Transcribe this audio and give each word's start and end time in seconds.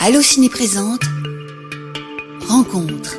Allociné 0.00 0.48
présente 0.48 1.00
Rencontre. 2.46 3.16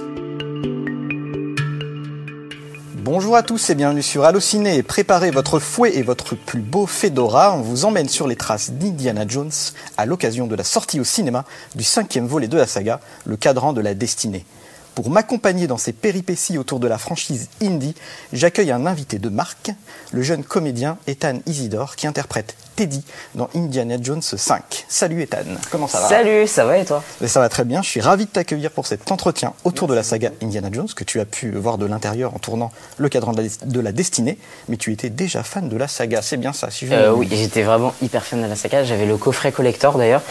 Bonjour 3.04 3.36
à 3.36 3.44
tous 3.44 3.70
et 3.70 3.76
bienvenue 3.76 4.02
sur 4.02 4.24
Allociné. 4.24 4.82
Préparez 4.82 5.30
votre 5.30 5.60
fouet 5.60 5.98
et 5.98 6.04
votre 6.04 6.36
plus 6.36 6.62
beau 6.62 6.88
fedora. 6.88 7.54
On 7.54 7.62
vous 7.62 7.84
emmène 7.84 8.08
sur 8.08 8.28
les 8.28 8.38
traces 8.38 8.72
d'Indiana 8.72 9.28
Jones 9.28 9.52
à 9.98 10.06
l'occasion 10.06 10.48
de 10.48 10.56
la 10.56 10.64
sortie 10.64 11.02
au 11.02 11.04
cinéma 11.04 11.44
du 11.76 11.84
cinquième 11.84 12.28
volet 12.28 12.48
de 12.48 12.56
la 12.58 12.66
saga, 12.66 13.02
Le 13.26 13.36
Cadran 13.36 13.74
de 13.74 13.82
la 13.82 13.94
Destinée. 13.94 14.46
Pour 14.96 15.10
m'accompagner 15.10 15.68
dans 15.68 15.78
ces 15.78 15.94
péripéties 15.94 16.58
autour 16.58 16.80
de 16.80 16.88
la 16.88 16.98
franchise 16.98 17.50
Indie, 17.62 17.96
j'accueille 18.34 18.72
un 18.72 18.86
invité 18.86 19.18
de 19.20 19.30
marque, 19.30 19.72
le 20.12 20.22
jeune 20.22 20.44
comédien 20.44 20.98
Ethan 21.08 21.40
Isidore, 21.46 21.96
qui 21.96 22.08
interprète 22.08 22.56
Teddy 22.76 23.04
dans 23.36 23.50
Indiana 23.56 23.96
Jones 24.02 24.22
5. 24.22 24.86
Salut 24.88 25.22
Ethan, 25.22 25.38
comment 25.72 25.88
ça 25.88 26.00
va? 26.02 26.08
Salut, 26.08 26.48
ça 26.48 26.66
va 26.66 26.78
et 26.78 26.86
toi? 26.86 27.04
Ça 27.26 27.40
va 27.40 27.50
très 27.50 27.66
bien, 27.66 27.82
je 27.82 27.90
suis 27.90 28.02
ravi 28.02 28.26
de 28.26 28.30
t'accueillir 28.30 28.72
pour 28.72 28.88
cet 28.88 29.12
entretien 29.12 29.54
autour 29.64 29.88
de 29.88 29.94
la 29.94 30.04
saga 30.04 30.32
Indiana 30.42 30.70
Jones, 30.72 30.88
que 30.96 31.04
tu 31.04 31.20
as 31.20 31.26
pu 31.26 31.52
voir 31.52 31.78
de 31.78 31.86
l'intérieur 31.86 32.34
en 32.34 32.40
tournant 32.40 32.72
le 32.98 33.10
cadran 33.10 33.34
de 33.34 33.42
la, 33.42 33.48
de 33.66 33.80
la 33.80 33.92
destinée, 33.92 34.38
mais 34.68 34.78
tu 34.78 34.92
étais 34.92 35.10
déjà 35.10 35.44
fan 35.44 35.70
de 35.70 35.78
la 35.78 35.88
saga, 35.88 36.22
c'est 36.22 36.38
bien 36.38 36.54
ça 36.54 36.72
si 36.72 36.88
je 36.88 36.94
euh, 36.94 37.14
Oui, 37.14 37.28
j'étais 37.32 37.64
vraiment 37.64 37.94
hyper 38.02 38.26
fan 38.26 38.42
de 38.42 38.48
la 38.48 38.56
saga, 38.56 38.84
j'avais 38.84 39.06
le 39.06 39.18
coffret 39.18 39.52
collector 39.52 39.98
d'ailleurs, 39.98 40.22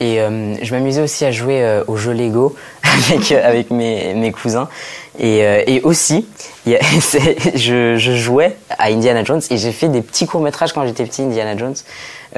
et 0.00 0.20
euh, 0.20 0.54
je 0.62 0.74
m'amusais 0.74 1.00
aussi 1.00 1.24
à 1.24 1.30
jouer 1.30 1.62
euh, 1.62 1.84
aux 1.86 1.96
jeux 1.96 2.12
Lego 2.12 2.54
avec, 2.82 3.32
euh, 3.32 3.48
avec 3.48 3.70
mes, 3.70 4.14
mes 4.14 4.32
cousins. 4.32 4.68
Et, 5.18 5.40
et 5.66 5.82
aussi, 5.82 6.26
y 6.66 6.74
a, 6.74 6.80
je, 7.54 7.96
je, 7.98 8.16
jouais 8.16 8.56
à 8.70 8.86
Indiana 8.86 9.22
Jones 9.24 9.42
et 9.50 9.58
j'ai 9.58 9.72
fait 9.72 9.88
des 9.88 10.00
petits 10.00 10.26
courts-métrages 10.26 10.72
quand 10.72 10.86
j'étais 10.86 11.04
petit, 11.04 11.22
Indiana 11.22 11.56
Jones, 11.56 11.74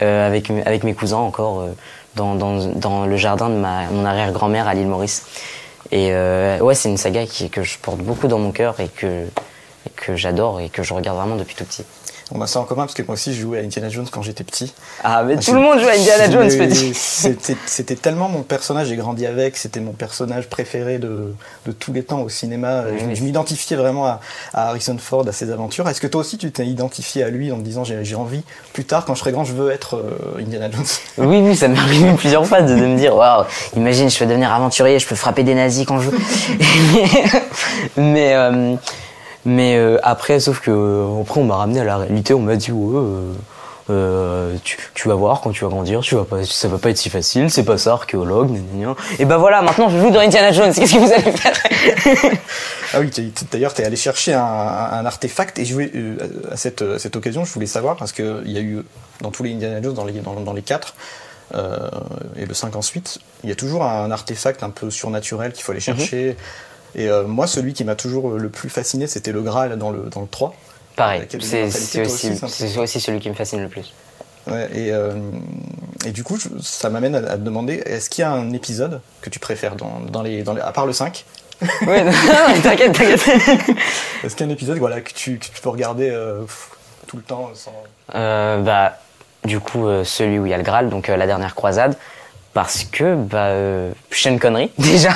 avec, 0.00 0.50
avec 0.50 0.82
mes 0.82 0.92
cousins 0.92 1.18
encore, 1.18 1.68
dans, 2.16 2.34
dans, 2.34 2.66
dans, 2.74 3.06
le 3.06 3.16
jardin 3.16 3.48
de 3.48 3.54
ma, 3.54 3.84
mon 3.92 4.04
arrière-grand-mère 4.04 4.66
à 4.66 4.74
l'île 4.74 4.88
Maurice. 4.88 5.24
Et 5.92 6.12
ouais, 6.60 6.74
c'est 6.74 6.88
une 6.88 6.96
saga 6.96 7.26
qui, 7.26 7.48
que 7.48 7.62
je 7.62 7.78
porte 7.78 7.98
beaucoup 7.98 8.26
dans 8.26 8.40
mon 8.40 8.50
cœur 8.50 8.80
et 8.80 8.88
que, 8.88 9.06
et 9.86 9.90
que 9.94 10.16
j'adore 10.16 10.60
et 10.60 10.68
que 10.68 10.82
je 10.82 10.94
regarde 10.94 11.16
vraiment 11.16 11.36
depuis 11.36 11.54
tout 11.54 11.64
petit. 11.64 11.84
On 12.32 12.40
a 12.40 12.46
ça 12.46 12.58
en 12.58 12.64
commun 12.64 12.82
parce 12.82 12.94
que 12.94 13.02
moi 13.02 13.14
aussi 13.14 13.34
je 13.34 13.42
jouais 13.42 13.58
à 13.58 13.62
Indiana 13.62 13.88
Jones 13.90 14.06
quand 14.10 14.22
j'étais 14.22 14.44
petit. 14.44 14.72
Ah 15.02 15.22
mais 15.24 15.36
tout 15.36 15.52
le 15.52 15.60
monde 15.60 15.78
joue 15.78 15.88
à 15.88 15.92
Indiana 15.92 16.30
Jones 16.30 16.48
petit. 16.48 16.92
C'était 17.66 17.96
tellement 17.96 18.28
mon 18.28 18.42
personnage, 18.42 18.88
j'ai 18.88 18.96
grandi 18.96 19.26
avec, 19.26 19.56
c'était 19.56 19.80
mon 19.80 19.92
personnage 19.92 20.48
préféré 20.48 20.98
de, 20.98 21.34
de, 21.66 21.72
tous 21.72 21.92
les 21.92 22.02
temps 22.02 22.22
au 22.22 22.28
cinéma. 22.28 22.84
Je, 22.98 23.22
m'identifiais 23.22 23.76
vraiment 23.76 24.06
à, 24.06 24.20
Harrison 24.54 24.96
Ford, 24.98 25.26
à 25.28 25.32
ses 25.32 25.50
aventures. 25.50 25.88
Est-ce 25.88 26.00
que 26.00 26.06
toi 26.06 26.22
aussi 26.22 26.38
tu 26.38 26.50
t'es 26.50 26.66
identifié 26.66 27.22
à 27.22 27.28
lui 27.28 27.52
en 27.52 27.56
te 27.56 27.62
disant 27.62 27.84
j'ai 27.84 28.14
envie 28.14 28.42
plus 28.72 28.84
tard 28.84 29.04
quand 29.04 29.14
je 29.14 29.20
serai 29.20 29.32
grand 29.32 29.44
je 29.44 29.52
veux 29.52 29.70
être 29.70 29.96
euh, 29.96 30.40
Indiana 30.40 30.70
Jones? 30.70 30.84
Oui 31.18 31.40
oui 31.42 31.56
ça 31.56 31.68
m'est 31.68 31.78
arrivé 31.78 32.12
plusieurs 32.14 32.46
fois 32.46 32.62
de, 32.62 32.74
me 32.74 32.96
dire 32.96 33.14
waouh 33.14 33.44
imagine 33.76 34.10
je 34.10 34.18
peux 34.18 34.26
devenir 34.26 34.52
aventurier, 34.52 34.98
je 34.98 35.06
peux 35.06 35.14
frapper 35.14 35.42
des 35.42 35.54
nazis 35.54 35.86
quand 35.86 36.00
je 36.00 36.10
veux. 36.10 36.18
mais 37.96 38.34
euh, 38.34 38.76
mais 39.44 39.76
euh, 39.76 39.98
après, 40.02 40.40
sauf 40.40 40.60
que 40.60 40.70
euh, 40.70 41.20
après, 41.20 41.40
on 41.40 41.44
m'a 41.44 41.56
ramené 41.56 41.80
à 41.80 41.84
la 41.84 41.98
réalité. 41.98 42.32
On 42.34 42.40
m'a 42.40 42.56
dit 42.56 42.72
ouais, 42.72 43.34
euh, 43.90 44.56
tu, 44.64 44.78
tu, 44.94 45.08
vas 45.08 45.14
voir 45.14 45.42
quand 45.42 45.50
tu 45.50 45.64
vas 45.64 45.70
grandir, 45.70 46.00
tu 46.00 46.14
vas 46.14 46.24
pas, 46.24 46.44
ça 46.44 46.68
va 46.68 46.78
pas 46.78 46.90
être 46.90 46.96
si 46.96 47.10
facile. 47.10 47.50
C'est 47.50 47.64
pas 47.64 47.76
ça, 47.76 47.92
archéologue. 47.92 48.58
Et 49.18 49.26
ben 49.26 49.36
voilà, 49.36 49.60
maintenant 49.60 49.90
je 49.90 49.98
joue 49.98 50.10
dans 50.10 50.20
Indiana 50.20 50.52
Jones. 50.52 50.72
Qu'est-ce 50.72 50.94
que 50.94 50.98
vous 50.98 51.12
allez 51.12 51.32
faire? 51.32 52.32
Ah 52.96 53.00
oui, 53.00 53.10
d'ailleurs, 53.50 53.74
tu 53.74 53.82
es 53.82 53.84
allé 53.84 53.96
chercher 53.96 54.34
un, 54.34 54.40
un, 54.40 55.04
artefact 55.04 55.58
et 55.58 55.64
je 55.64 55.72
voulais, 55.72 55.90
à 56.52 56.56
cette, 56.56 56.96
cette 56.98 57.16
occasion, 57.16 57.44
je 57.44 57.52
voulais 57.52 57.66
savoir 57.66 57.96
parce 57.96 58.12
que 58.12 58.40
il 58.46 58.52
y 58.52 58.56
a 58.56 58.60
eu 58.60 58.84
dans 59.20 59.32
tous 59.32 59.42
les 59.42 59.52
Indiana 59.52 59.82
Jones, 59.82 59.94
dans 59.94 60.04
les, 60.04 60.12
dans, 60.20 60.34
dans 60.34 60.52
les 60.52 60.62
quatre. 60.62 60.94
et 61.52 62.46
le 62.46 62.54
5 62.54 62.76
ensuite, 62.76 63.18
il 63.42 63.48
y 63.48 63.52
a 63.52 63.56
toujours 63.56 63.82
un 63.82 64.12
artefact 64.12 64.62
un 64.62 64.70
peu 64.70 64.90
surnaturel 64.90 65.52
qu'il 65.52 65.64
faut 65.64 65.72
aller 65.72 65.80
mhm. 65.80 65.98
chercher. 65.98 66.36
Et 66.94 67.08
euh, 67.08 67.24
moi, 67.24 67.46
celui 67.46 67.72
qui 67.72 67.84
m'a 67.84 67.94
toujours 67.94 68.30
le 68.30 68.48
plus 68.48 68.68
fasciné, 68.68 69.06
c'était 69.06 69.32
le 69.32 69.42
Graal 69.42 69.76
dans 69.76 69.90
le, 69.90 70.04
dans 70.10 70.20
le 70.20 70.28
3. 70.28 70.54
Pareil, 70.96 71.26
c'est 71.40 71.62
aussi, 71.62 72.30
aussi, 72.78 73.00
celui 73.00 73.18
qui 73.18 73.28
me 73.28 73.34
fascine 73.34 73.60
le 73.62 73.68
plus. 73.68 73.92
Ouais, 74.46 74.68
et, 74.74 74.92
euh, 74.92 75.14
et, 76.06 76.12
du 76.12 76.22
coup, 76.22 76.38
ça 76.60 76.90
m'amène 76.90 77.16
à, 77.16 77.20
te 77.22 77.36
demander 77.38 77.82
est-ce 77.86 78.10
qu'il 78.10 78.22
y 78.22 78.24
a 78.24 78.30
un 78.30 78.52
épisode 78.52 79.00
que 79.22 79.30
tu 79.30 79.40
préfères 79.40 79.74
dans, 79.74 80.00
dans, 80.00 80.22
les, 80.22 80.42
dans 80.42 80.52
les, 80.52 80.60
à 80.60 80.70
part 80.70 80.86
le 80.86 80.92
5 80.92 81.24
Oui, 81.62 81.96
t'inquiète, 82.62 82.92
t'inquiète. 82.92 83.26
est-ce 84.24 84.36
qu'il 84.36 84.46
y 84.46 84.48
a 84.48 84.52
un 84.52 84.54
épisode 84.54 84.78
voilà, 84.78 85.00
que, 85.00 85.12
tu, 85.12 85.38
que 85.38 85.46
tu 85.46 85.60
peux 85.60 85.70
regarder 85.70 86.10
euh, 86.10 86.42
tout 87.08 87.16
le 87.16 87.22
temps 87.22 87.50
sans... 87.54 87.72
bah, 88.12 88.98
Du 89.44 89.58
coup, 89.58 89.86
celui 90.04 90.38
où 90.38 90.46
il 90.46 90.50
y 90.50 90.54
a 90.54 90.58
le 90.58 90.62
Graal, 90.62 90.90
donc 90.90 91.08
la 91.08 91.26
dernière 91.26 91.56
croisade 91.56 91.96
parce 92.54 92.84
que 92.84 93.16
bah 93.16 93.48
euh, 93.48 93.92
chaîne 94.10 94.38
connerie 94.38 94.70
déjà 94.78 95.10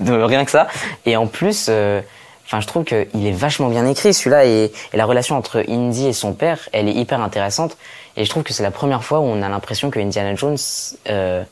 rien 0.00 0.44
que 0.44 0.50
ça. 0.50 0.66
Et 1.06 1.16
en 1.16 1.26
plus 1.26 1.68
euh, 1.70 2.00
enfin 2.44 2.60
je 2.60 2.66
trouve 2.66 2.84
qu'il 2.84 3.26
est 3.26 3.32
vachement 3.32 3.68
bien 3.68 3.86
écrit 3.86 4.12
celui-là 4.12 4.44
et, 4.44 4.72
et, 4.92 4.96
la 4.96 5.06
relation 5.06 5.36
entre 5.36 5.64
Indy 5.68 6.08
et 6.08 6.12
son 6.12 6.34
père 6.34 6.68
elle 6.72 6.88
est 6.88 6.94
hyper 6.94 7.22
intéressante. 7.22 7.76
Et 8.16 8.24
je 8.24 8.30
trouve 8.30 8.42
que 8.42 8.52
c'est 8.52 8.62
la 8.62 8.70
première 8.70 9.04
fois 9.04 9.20
où 9.20 9.24
on 9.24 9.42
a 9.42 9.48
l'impression 9.48 9.90
que 9.90 10.00
Indiana 10.00 10.34
Jones 10.34 10.56
euh, 11.08 11.42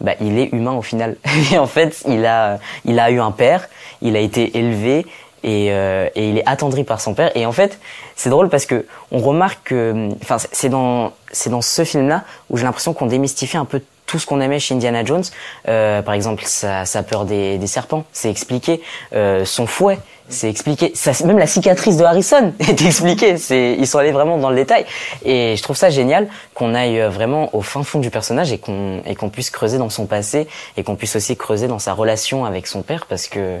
bah, 0.00 0.14
il 0.20 0.38
est 0.38 0.52
humain 0.52 0.72
au 0.72 0.82
final. 0.82 1.16
Et 1.52 1.58
en 1.58 1.66
fait 1.66 2.02
il 2.08 2.24
a 2.26 2.58
il 2.84 2.98
a 2.98 3.10
eu 3.10 3.20
un 3.20 3.30
père 3.30 3.68
il 4.02 4.16
a 4.16 4.20
été 4.20 4.56
élevé 4.56 5.06
et, 5.44 5.72
euh, 5.72 6.08
et, 6.14 6.30
il 6.30 6.38
est 6.38 6.48
attendri 6.48 6.84
par 6.84 7.00
son 7.00 7.14
père. 7.14 7.30
Et 7.36 7.44
en 7.44 7.52
fait, 7.52 7.78
c'est 8.16 8.30
drôle 8.30 8.48
parce 8.48 8.64
que 8.64 8.86
on 9.10 9.18
remarque 9.18 9.68
que, 9.68 10.08
enfin, 10.22 10.38
c'est 10.52 10.70
dans 10.70 11.12
c'est 11.30 11.50
dans 11.50 11.60
ce 11.60 11.84
film-là 11.84 12.24
où 12.48 12.56
j'ai 12.56 12.64
l'impression 12.64 12.94
qu'on 12.94 13.06
démystifie 13.06 13.58
un 13.58 13.66
peu 13.66 13.82
tout 14.14 14.20
ce 14.20 14.26
qu'on 14.26 14.40
aimait 14.40 14.60
chez 14.60 14.76
Indiana 14.76 15.04
Jones. 15.04 15.24
Euh, 15.66 16.00
par 16.00 16.14
exemple, 16.14 16.44
sa, 16.46 16.84
peur 17.02 17.24
des, 17.24 17.66
serpents, 17.66 18.04
c'est 18.12 18.30
expliqué. 18.30 18.80
Euh, 19.12 19.44
son 19.44 19.66
fouet, 19.66 19.98
c'est 20.28 20.48
expliqué. 20.48 20.92
Même 21.24 21.36
la 21.36 21.48
cicatrice 21.48 21.96
de 21.96 22.04
Harrison 22.04 22.52
est 22.60 22.80
expliquée. 22.80 23.34
Ils 23.76 23.86
sont 23.88 23.98
allés 23.98 24.12
vraiment 24.12 24.38
dans 24.38 24.50
le 24.50 24.54
détail. 24.54 24.86
Et 25.24 25.56
je 25.56 25.62
trouve 25.64 25.74
ça 25.74 25.90
génial 25.90 26.28
qu'on 26.54 26.76
aille 26.76 27.00
euh, 27.00 27.10
vraiment 27.10 27.52
au 27.56 27.60
fin 27.60 27.82
fond 27.82 27.98
du 27.98 28.10
personnage 28.10 28.52
et 28.52 28.58
qu'on 28.58 29.28
puisse 29.32 29.50
creuser 29.50 29.78
dans 29.78 29.90
son 29.90 30.06
passé 30.06 30.46
et 30.76 30.84
qu'on 30.84 30.94
puisse 30.94 31.16
aussi 31.16 31.36
creuser 31.36 31.66
dans 31.66 31.80
sa 31.80 31.92
relation 31.92 32.44
avec 32.44 32.68
son 32.68 32.82
père 32.82 33.06
parce 33.06 33.26
que 33.26 33.58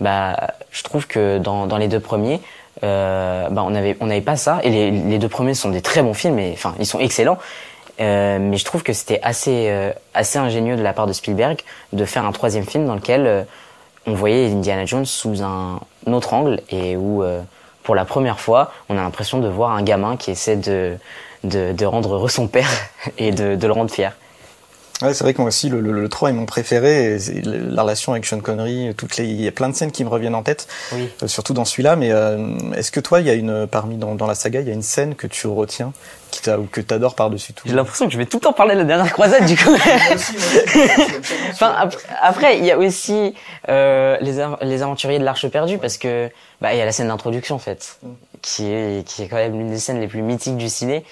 bah 0.00 0.48
je 0.72 0.82
trouve 0.82 1.06
que 1.06 1.38
dans, 1.38 1.78
les 1.78 1.86
deux 1.86 2.00
premiers 2.00 2.40
euh, 2.82 3.48
bah 3.50 3.64
on 3.64 3.70
n'avait 3.70 4.20
pas 4.20 4.36
ça 4.36 4.58
et 4.62 4.68
les, 4.68 4.90
les 4.90 5.18
deux 5.18 5.28
premiers 5.28 5.54
sont 5.54 5.70
des 5.70 5.80
très 5.80 6.02
bons 6.02 6.12
films 6.12 6.38
et 6.38 6.52
enfin 6.52 6.74
ils 6.78 6.84
sont 6.84 7.00
excellents 7.00 7.38
euh, 8.00 8.38
mais 8.40 8.56
je 8.56 8.64
trouve 8.64 8.82
que 8.82 8.92
c'était 8.92 9.20
assez, 9.22 9.68
euh, 9.68 9.92
assez 10.14 10.38
ingénieux 10.38 10.76
de 10.76 10.82
la 10.82 10.92
part 10.92 11.06
de 11.06 11.12
Spielberg 11.12 11.60
de 11.92 12.04
faire 12.04 12.24
un 12.24 12.32
troisième 12.32 12.64
film 12.64 12.86
dans 12.86 12.94
lequel 12.94 13.26
euh, 13.26 13.42
on 14.06 14.14
voyait 14.14 14.50
Indiana 14.50 14.84
Jones 14.84 15.06
sous 15.06 15.42
un, 15.42 15.80
autre 16.06 16.34
angle 16.34 16.60
et 16.70 16.96
où, 16.96 17.24
pour 17.82 17.96
la 17.96 18.04
première 18.04 18.38
fois, 18.38 18.70
on 18.88 18.96
a 18.96 19.02
l'impression 19.02 19.40
de 19.40 19.48
voir 19.48 19.72
un 19.72 19.82
gamin 19.82 20.16
qui 20.16 20.30
essaie 20.30 20.54
de, 20.54 20.96
de, 21.42 21.72
de 21.72 21.86
rendre 21.86 22.14
heureux 22.14 22.28
son 22.28 22.46
père 22.46 22.70
et 23.18 23.32
de, 23.32 23.56
de 23.56 23.66
le 23.66 23.72
rendre 23.72 23.90
fier. 23.90 24.12
Ouais, 25.02 25.12
c'est 25.12 25.24
vrai 25.24 25.34
que 25.34 25.42
moi 25.42 25.48
aussi, 25.48 25.68
le, 25.68 25.80
le, 25.80 25.92
le 25.92 26.08
3 26.08 26.30
est 26.30 26.32
mon 26.32 26.46
préféré. 26.46 27.18
la 27.44 27.82
relation 27.82 28.12
avec 28.12 28.24
Sean 28.24 28.40
Connery, 28.40 28.94
toutes 28.96 29.18
les, 29.18 29.26
il 29.26 29.42
y 29.42 29.46
a 29.46 29.52
plein 29.52 29.68
de 29.68 29.74
scènes 29.74 29.92
qui 29.92 30.04
me 30.04 30.08
reviennent 30.08 30.34
en 30.34 30.42
tête, 30.42 30.68
oui. 30.92 31.10
euh, 31.22 31.26
surtout 31.26 31.52
dans 31.52 31.66
celui-là. 31.66 31.96
Mais 31.96 32.12
euh, 32.12 32.38
est-ce 32.74 32.90
que 32.90 33.00
toi, 33.00 33.20
il 33.20 33.26
y 33.26 33.30
a 33.30 33.34
une, 33.34 33.66
parmi 33.66 33.96
dans, 33.96 34.14
dans, 34.14 34.26
la 34.26 34.34
saga, 34.34 34.60
il 34.60 34.66
y 34.66 34.70
a 34.70 34.74
une 34.74 34.82
scène 34.82 35.14
que 35.14 35.26
tu 35.26 35.48
retiens, 35.48 35.92
qui 36.30 36.40
t'a, 36.40 36.58
ou 36.58 36.64
que 36.64 36.80
t'adores 36.80 37.14
par-dessus 37.14 37.52
tout? 37.52 37.68
J'ai 37.68 37.74
l'impression 37.74 38.06
que 38.06 38.12
je 38.12 38.16
vais 38.16 38.24
tout 38.24 38.38
le 38.38 38.42
temps 38.42 38.54
parler 38.54 38.74
de 38.74 38.80
la 38.80 38.86
dernière 38.86 39.12
croisade, 39.12 39.44
du 39.44 39.56
coup. 39.58 39.74
enfin, 41.50 41.74
après, 41.78 42.02
après, 42.22 42.58
il 42.58 42.64
y 42.64 42.70
a 42.70 42.78
aussi 42.78 43.34
euh, 43.68 44.16
les, 44.22 44.42
les 44.62 44.82
aventuriers 44.82 45.18
de 45.18 45.24
l'Arche 45.24 45.46
perdue, 45.48 45.76
parce 45.76 45.98
que 45.98 46.30
bah, 46.62 46.72
il 46.72 46.78
y 46.78 46.80
a 46.80 46.86
la 46.86 46.92
scène 46.92 47.08
d'introduction, 47.08 47.56
en 47.56 47.58
fait, 47.58 47.98
mm. 48.02 48.08
qui 48.40 48.72
est, 48.72 49.06
qui 49.06 49.24
est 49.24 49.28
quand 49.28 49.36
même 49.36 49.58
l'une 49.58 49.70
des 49.70 49.78
scènes 49.78 50.00
les 50.00 50.08
plus 50.08 50.22
mythiques 50.22 50.56
du 50.56 50.70
ciné. 50.70 51.04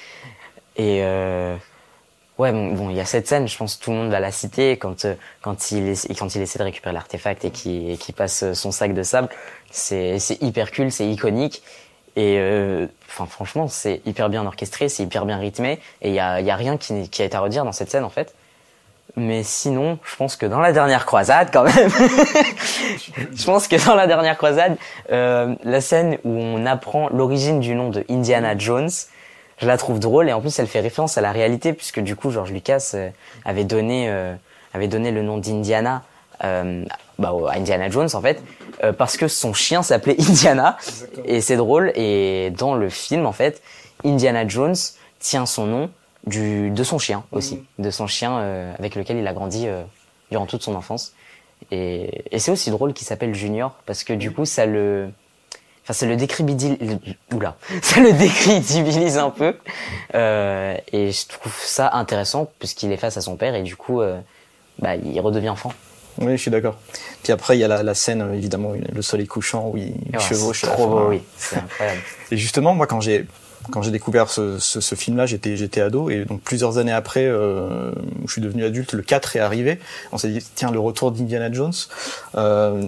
Et 0.76 1.00
euh, 1.04 1.54
Ouais, 2.38 2.50
bon, 2.50 2.90
il 2.90 2.96
y 2.96 3.00
a 3.00 3.04
cette 3.04 3.28
scène, 3.28 3.46
je 3.46 3.56
pense 3.56 3.76
que 3.76 3.84
tout 3.84 3.90
le 3.92 3.96
monde 3.96 4.10
va 4.10 4.18
la 4.18 4.32
citer 4.32 4.76
quand 4.76 5.04
euh, 5.04 5.14
quand 5.40 5.70
il 5.70 5.88
est, 5.88 6.18
quand 6.18 6.34
il 6.34 6.42
essaie 6.42 6.58
de 6.58 6.64
récupérer 6.64 6.92
l'artefact 6.92 7.44
et 7.44 7.50
qui 7.50 7.96
qui 7.98 8.12
passe 8.12 8.42
euh, 8.42 8.54
son 8.54 8.72
sac 8.72 8.92
de 8.92 9.02
sable, 9.04 9.28
c'est 9.70 10.18
c'est 10.18 10.42
hyper 10.42 10.72
cool, 10.72 10.90
c'est 10.90 11.08
iconique. 11.08 11.62
Et 12.16 12.38
euh, 12.38 12.86
enfin 13.08 13.26
franchement 13.26 13.68
c'est 13.68 14.00
hyper 14.04 14.30
bien 14.30 14.44
orchestré, 14.46 14.88
c'est 14.88 15.04
hyper 15.04 15.26
bien 15.26 15.38
rythmé. 15.38 15.78
Et 16.02 16.08
il 16.08 16.14
y 16.14 16.20
a 16.20 16.40
y 16.40 16.50
a 16.50 16.56
rien 16.56 16.76
qui 16.76 17.08
qui 17.08 17.22
a 17.22 17.24
été 17.24 17.36
à 17.36 17.40
redire 17.40 17.64
dans 17.64 17.72
cette 17.72 17.90
scène 17.90 18.04
en 18.04 18.10
fait. 18.10 18.34
Mais 19.16 19.44
sinon, 19.44 19.98
je 20.02 20.16
pense 20.16 20.34
que 20.34 20.44
dans 20.44 20.58
la 20.60 20.72
dernière 20.72 21.06
croisade, 21.06 21.50
quand 21.52 21.62
même, 21.62 21.88
je 23.32 23.44
pense 23.44 23.68
que 23.68 23.86
dans 23.86 23.94
la 23.94 24.08
dernière 24.08 24.36
croisade, 24.36 24.76
euh, 25.12 25.54
la 25.62 25.80
scène 25.80 26.18
où 26.24 26.32
on 26.32 26.66
apprend 26.66 27.08
l'origine 27.10 27.60
du 27.60 27.76
nom 27.76 27.90
de 27.90 28.04
Indiana 28.10 28.58
Jones, 28.58 28.90
je 29.58 29.66
la 29.66 29.76
trouve 29.76 29.98
drôle 30.00 30.28
et 30.28 30.32
en 30.32 30.40
plus 30.40 30.58
elle 30.58 30.66
fait 30.66 30.80
référence 30.80 31.18
à 31.18 31.20
la 31.20 31.32
réalité 31.32 31.72
puisque 31.72 32.00
du 32.00 32.16
coup 32.16 32.30
George 32.30 32.52
Lucas 32.52 32.92
euh, 32.94 33.10
avait 33.44 33.64
donné 33.64 34.08
euh, 34.08 34.34
avait 34.72 34.88
donné 34.88 35.10
le 35.10 35.22
nom 35.22 35.38
d'Indiana 35.38 36.02
euh, 36.42 36.84
bah, 37.18 37.32
à 37.48 37.56
Indiana 37.56 37.88
Jones 37.88 38.08
en 38.12 38.20
fait 38.20 38.42
euh, 38.82 38.92
parce 38.92 39.16
que 39.16 39.28
son 39.28 39.52
chien 39.52 39.82
s'appelait 39.82 40.16
Indiana. 40.28 40.76
Et 41.24 41.40
c'est 41.40 41.56
drôle. 41.56 41.92
Et 41.94 42.52
dans 42.56 42.74
le 42.74 42.88
film 42.88 43.26
en 43.26 43.32
fait 43.32 43.62
Indiana 44.04 44.46
Jones 44.46 44.74
tient 45.20 45.46
son 45.46 45.66
nom 45.66 45.90
du 46.26 46.70
de 46.70 46.82
son 46.84 46.98
chien 46.98 47.24
aussi. 47.30 47.56
Mm. 47.78 47.82
de 47.84 47.90
son 47.90 48.06
chien 48.06 48.72
avec 48.78 48.94
lequel 48.94 49.18
il 49.18 49.26
a 49.26 49.32
grandi 49.32 49.68
durant 50.30 50.46
toute 50.46 50.62
son 50.62 50.74
enfance. 50.74 51.12
Et, 51.70 52.24
et 52.30 52.38
c'est 52.38 52.50
aussi 52.50 52.70
drôle 52.70 52.92
qu'il 52.92 53.06
s'appelle 53.06 53.34
Junior 53.34 53.76
parce 53.86 54.04
que 54.04 54.12
du 54.12 54.32
coup, 54.32 54.44
ça 54.44 54.66
le, 54.66 55.10
enfin, 55.84 55.92
ça 55.92 56.06
le 56.06 56.16
décrédibilise, 56.16 56.98
oula, 57.32 57.56
ça 57.82 58.00
le 58.00 58.12
décrédibilise 58.12 59.18
un 59.18 59.30
peu. 59.30 59.54
Euh, 60.14 60.76
et 60.92 61.12
je 61.12 61.26
trouve 61.28 61.54
ça 61.62 61.90
intéressant 61.94 62.50
puisqu'il 62.58 62.90
est 62.92 62.96
face 62.96 63.16
à 63.16 63.20
son 63.20 63.36
père 63.36 63.54
et 63.54 63.62
du 63.62 63.76
coup, 63.76 64.00
euh, 64.00 64.18
bah, 64.78 64.96
il 64.96 65.20
redevient 65.20 65.50
enfant. 65.50 65.72
Oui, 66.20 66.32
je 66.36 66.42
suis 66.42 66.50
d'accord. 66.50 66.76
Puis 67.24 67.32
après, 67.32 67.56
il 67.56 67.60
y 67.60 67.64
a 67.64 67.68
la, 67.68 67.82
la 67.82 67.94
scène, 67.94 68.22
euh, 68.22 68.34
évidemment, 68.34 68.72
le 68.92 69.02
soleil 69.02 69.26
couchant 69.26 69.70
où 69.72 69.76
il 69.76 69.94
Ouais, 70.12 70.20
chevauche. 70.20 70.60
c'est 70.60 70.68
trop 70.68 70.86
beau, 70.86 71.08
oui, 71.08 71.22
c'est 71.36 71.56
incroyable. 71.56 72.00
Et 72.30 72.36
justement, 72.36 72.72
moi, 72.74 72.86
quand 72.86 73.00
j'ai 73.00 73.26
quand 73.70 73.82
j'ai 73.82 73.90
découvert 73.90 74.28
ce, 74.30 74.58
ce, 74.58 74.80
ce 74.80 74.94
film-là, 74.94 75.26
j'étais 75.26 75.56
j'étais 75.56 75.80
ado 75.80 76.10
et 76.10 76.24
donc 76.24 76.40
plusieurs 76.42 76.78
années 76.78 76.92
après, 76.92 77.24
euh, 77.26 77.90
où 78.22 78.26
je 78.28 78.32
suis 78.32 78.40
devenu 78.42 78.64
adulte, 78.64 78.92
le 78.92 79.02
4 79.02 79.36
est 79.36 79.40
arrivé. 79.40 79.78
On 80.12 80.18
s'est 80.18 80.28
dit 80.28 80.44
tiens 80.54 80.70
le 80.70 80.78
retour 80.78 81.10
d'Indiana 81.12 81.52
Jones. 81.52 81.72
Euh, 82.36 82.82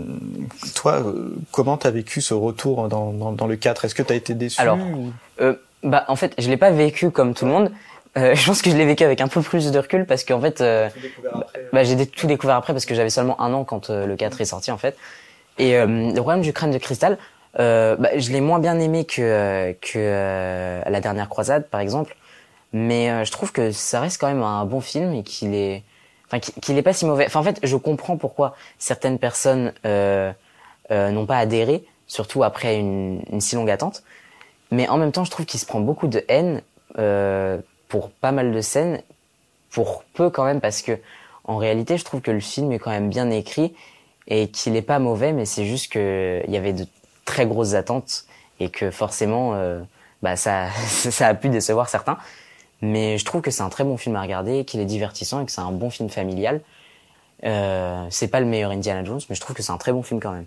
toi, 0.75 0.94
euh, 1.05 1.34
comment 1.52 1.76
t'as 1.76 1.90
vécu 1.90 2.20
ce 2.20 2.34
retour 2.34 2.88
dans, 2.88 3.12
dans, 3.12 3.32
dans 3.32 3.46
le 3.46 3.56
4 3.56 3.84
Est-ce 3.84 3.94
que 3.94 4.02
t'as 4.02 4.14
été 4.14 4.34
déçu 4.34 4.61
Alors, 4.61 4.78
ou- 4.78 5.12
Euh, 5.40 5.55
bah, 5.82 6.05
en 6.08 6.17
fait, 6.17 6.34
je 6.38 6.49
l'ai 6.49 6.56
pas 6.56 6.70
vécu 6.70 7.11
comme 7.11 7.34
tout 7.34 7.44
le 7.44 7.50
monde. 7.50 7.70
Euh, 8.17 8.34
je 8.34 8.46
pense 8.46 8.62
que 8.62 8.70
je 8.70 8.76
l'ai 8.76 8.87
vécu 8.87 9.05
avec 9.05 9.20
un 9.20 9.29
peu 9.29 9.43
plus 9.43 9.70
de 9.70 9.79
recul 9.79 10.06
parce 10.06 10.25
qu'en 10.25 10.40
fait, 10.40 10.61
euh, 10.62 10.88
bah, 11.72 11.84
j'ai 11.84 11.94
dé- 11.96 12.06
tout 12.06 12.26
découvert 12.26 12.56
après 12.56 12.72
parce 12.72 12.87
que 12.87 12.94
j'avais 12.94 13.11
seulement 13.11 13.40
un 13.43 13.52
an 13.52 13.64
quand 13.64 13.90
euh, 13.90 14.06
le 14.06 14.17
4 14.17 14.40
est 14.40 14.46
sorti 14.46 14.70
en 14.70 14.79
fait. 14.79 14.96
Et 15.58 15.76
euh, 15.76 15.87
le 15.87 16.20
problème 16.20 16.40
du 16.43 16.52
crâne 16.52 16.70
de 16.70 16.79
cristal, 16.79 17.19
euh, 17.58 17.97
bah, 17.97 18.11
je 18.17 18.31
l'ai 18.31 18.41
moins 18.41 18.58
bien 18.58 18.79
aimé 18.79 19.05
que 19.05 19.23
euh, 19.23 19.73
que 19.81 19.97
euh, 19.97 20.82
la 20.87 21.00
dernière 21.00 21.29
croisade 21.29 21.69
par 21.69 21.81
exemple, 21.81 22.17
mais 22.73 23.11
euh, 23.11 23.25
je 23.25 23.32
trouve 23.32 23.53
que 23.53 23.70
ça 23.73 24.00
reste 24.00 24.20
quand 24.20 24.29
même 24.29 24.43
un 24.43 24.64
bon 24.64 24.81
film 24.81 25.12
et 25.14 25.23
qu'il 25.23 25.55
est, 25.55 25.82
enfin 26.26 26.38
qu'il 26.41 26.76
est 26.76 26.82
pas 26.82 26.93
si 26.93 27.06
mauvais. 27.06 27.26
Enfin 27.26 27.41
en 27.41 27.44
fait, 27.44 27.58
je 27.62 27.76
comprends 27.76 28.17
pourquoi 28.17 28.55
certaines 28.79 29.19
personnes 29.19 29.73
euh, 29.85 30.32
euh, 30.91 31.11
n'ont 31.11 31.26
pas 31.26 31.38
adhéré, 31.38 31.85
surtout 32.06 32.43
après 32.43 32.79
une, 32.79 33.23
une 33.32 33.41
si 33.41 33.55
longue 33.56 33.70
attente. 33.70 34.03
Mais 34.70 34.88
en 34.88 34.99
même 34.99 35.12
temps, 35.12 35.25
je 35.25 35.31
trouve 35.31 35.47
qu'il 35.47 35.61
se 35.61 35.67
prend 35.67 35.81
beaucoup 35.81 36.08
de 36.08 36.25
haine 36.29 36.62
pour 37.88 38.11
pas 38.11 38.32
mal 38.32 38.53
de 38.53 38.61
scènes, 38.61 39.03
pour 39.70 40.03
peu 40.14 40.31
quand 40.31 40.44
même, 40.44 40.61
parce 40.61 40.82
que 40.82 40.99
en 41.44 41.56
réalité, 41.56 41.99
je 41.99 42.05
trouve 42.05 42.20
que 42.20 42.32
le 42.32 42.41
film 42.41 42.73
est 42.73 42.79
quand 42.79 42.91
même 42.91 43.08
bien 43.08 43.31
écrit 43.31 43.75
et 44.26 44.49
qu'il 44.49 44.75
est 44.75 44.82
pas 44.82 44.99
mauvais, 44.99 45.32
mais 45.32 45.44
c'est 45.44 45.64
juste 45.64 45.93
que 45.93 46.43
il 46.47 46.53
y 46.53 46.56
avait 46.56 46.73
de 46.73 46.85
très 47.26 47.46
grosses 47.46 47.75
attentes 47.75 48.25
et 48.58 48.70
que 48.70 48.90
forcément, 48.90 49.52
euh, 49.55 49.82
bah 50.23 50.37
ça, 50.37 50.70
ça 50.87 51.26
a 51.26 51.34
pu 51.34 51.50
décevoir 51.50 51.90
certains. 51.90 52.17
Mais 52.81 53.19
je 53.19 53.25
trouve 53.25 53.43
que 53.43 53.50
c'est 53.50 53.62
un 53.62 53.69
très 53.69 53.84
bon 53.84 53.99
film 53.99 54.17
à 54.17 54.23
regarder, 54.23 54.64
qu'il 54.64 54.81
est 54.81 54.87
divertissant 54.87 55.43
et 55.43 55.46
que 55.46 55.52
c'est 55.52 55.61
un 55.61 55.73
bon 55.73 55.90
film 55.90 56.08
familial. 56.08 56.62
Euh, 57.44 58.06
c'est 58.11 58.28
pas 58.28 58.40
le 58.40 58.46
meilleur 58.46 58.70
Indiana 58.70 59.05
Jones, 59.05 59.20
mais 59.28 59.34
je 59.34 59.40
trouve 59.40 59.55
que 59.55 59.62
c'est 59.62 59.73
un 59.73 59.78
très 59.78 59.93
bon 59.93 60.02
film 60.02 60.20
quand 60.20 60.32
même. 60.32 60.46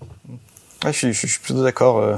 Ouais, 0.85 0.93
je, 0.93 0.97
suis, 0.97 1.13
je 1.13 1.27
suis 1.27 1.39
plutôt 1.39 1.63
d'accord. 1.63 1.97
Euh, 1.97 2.15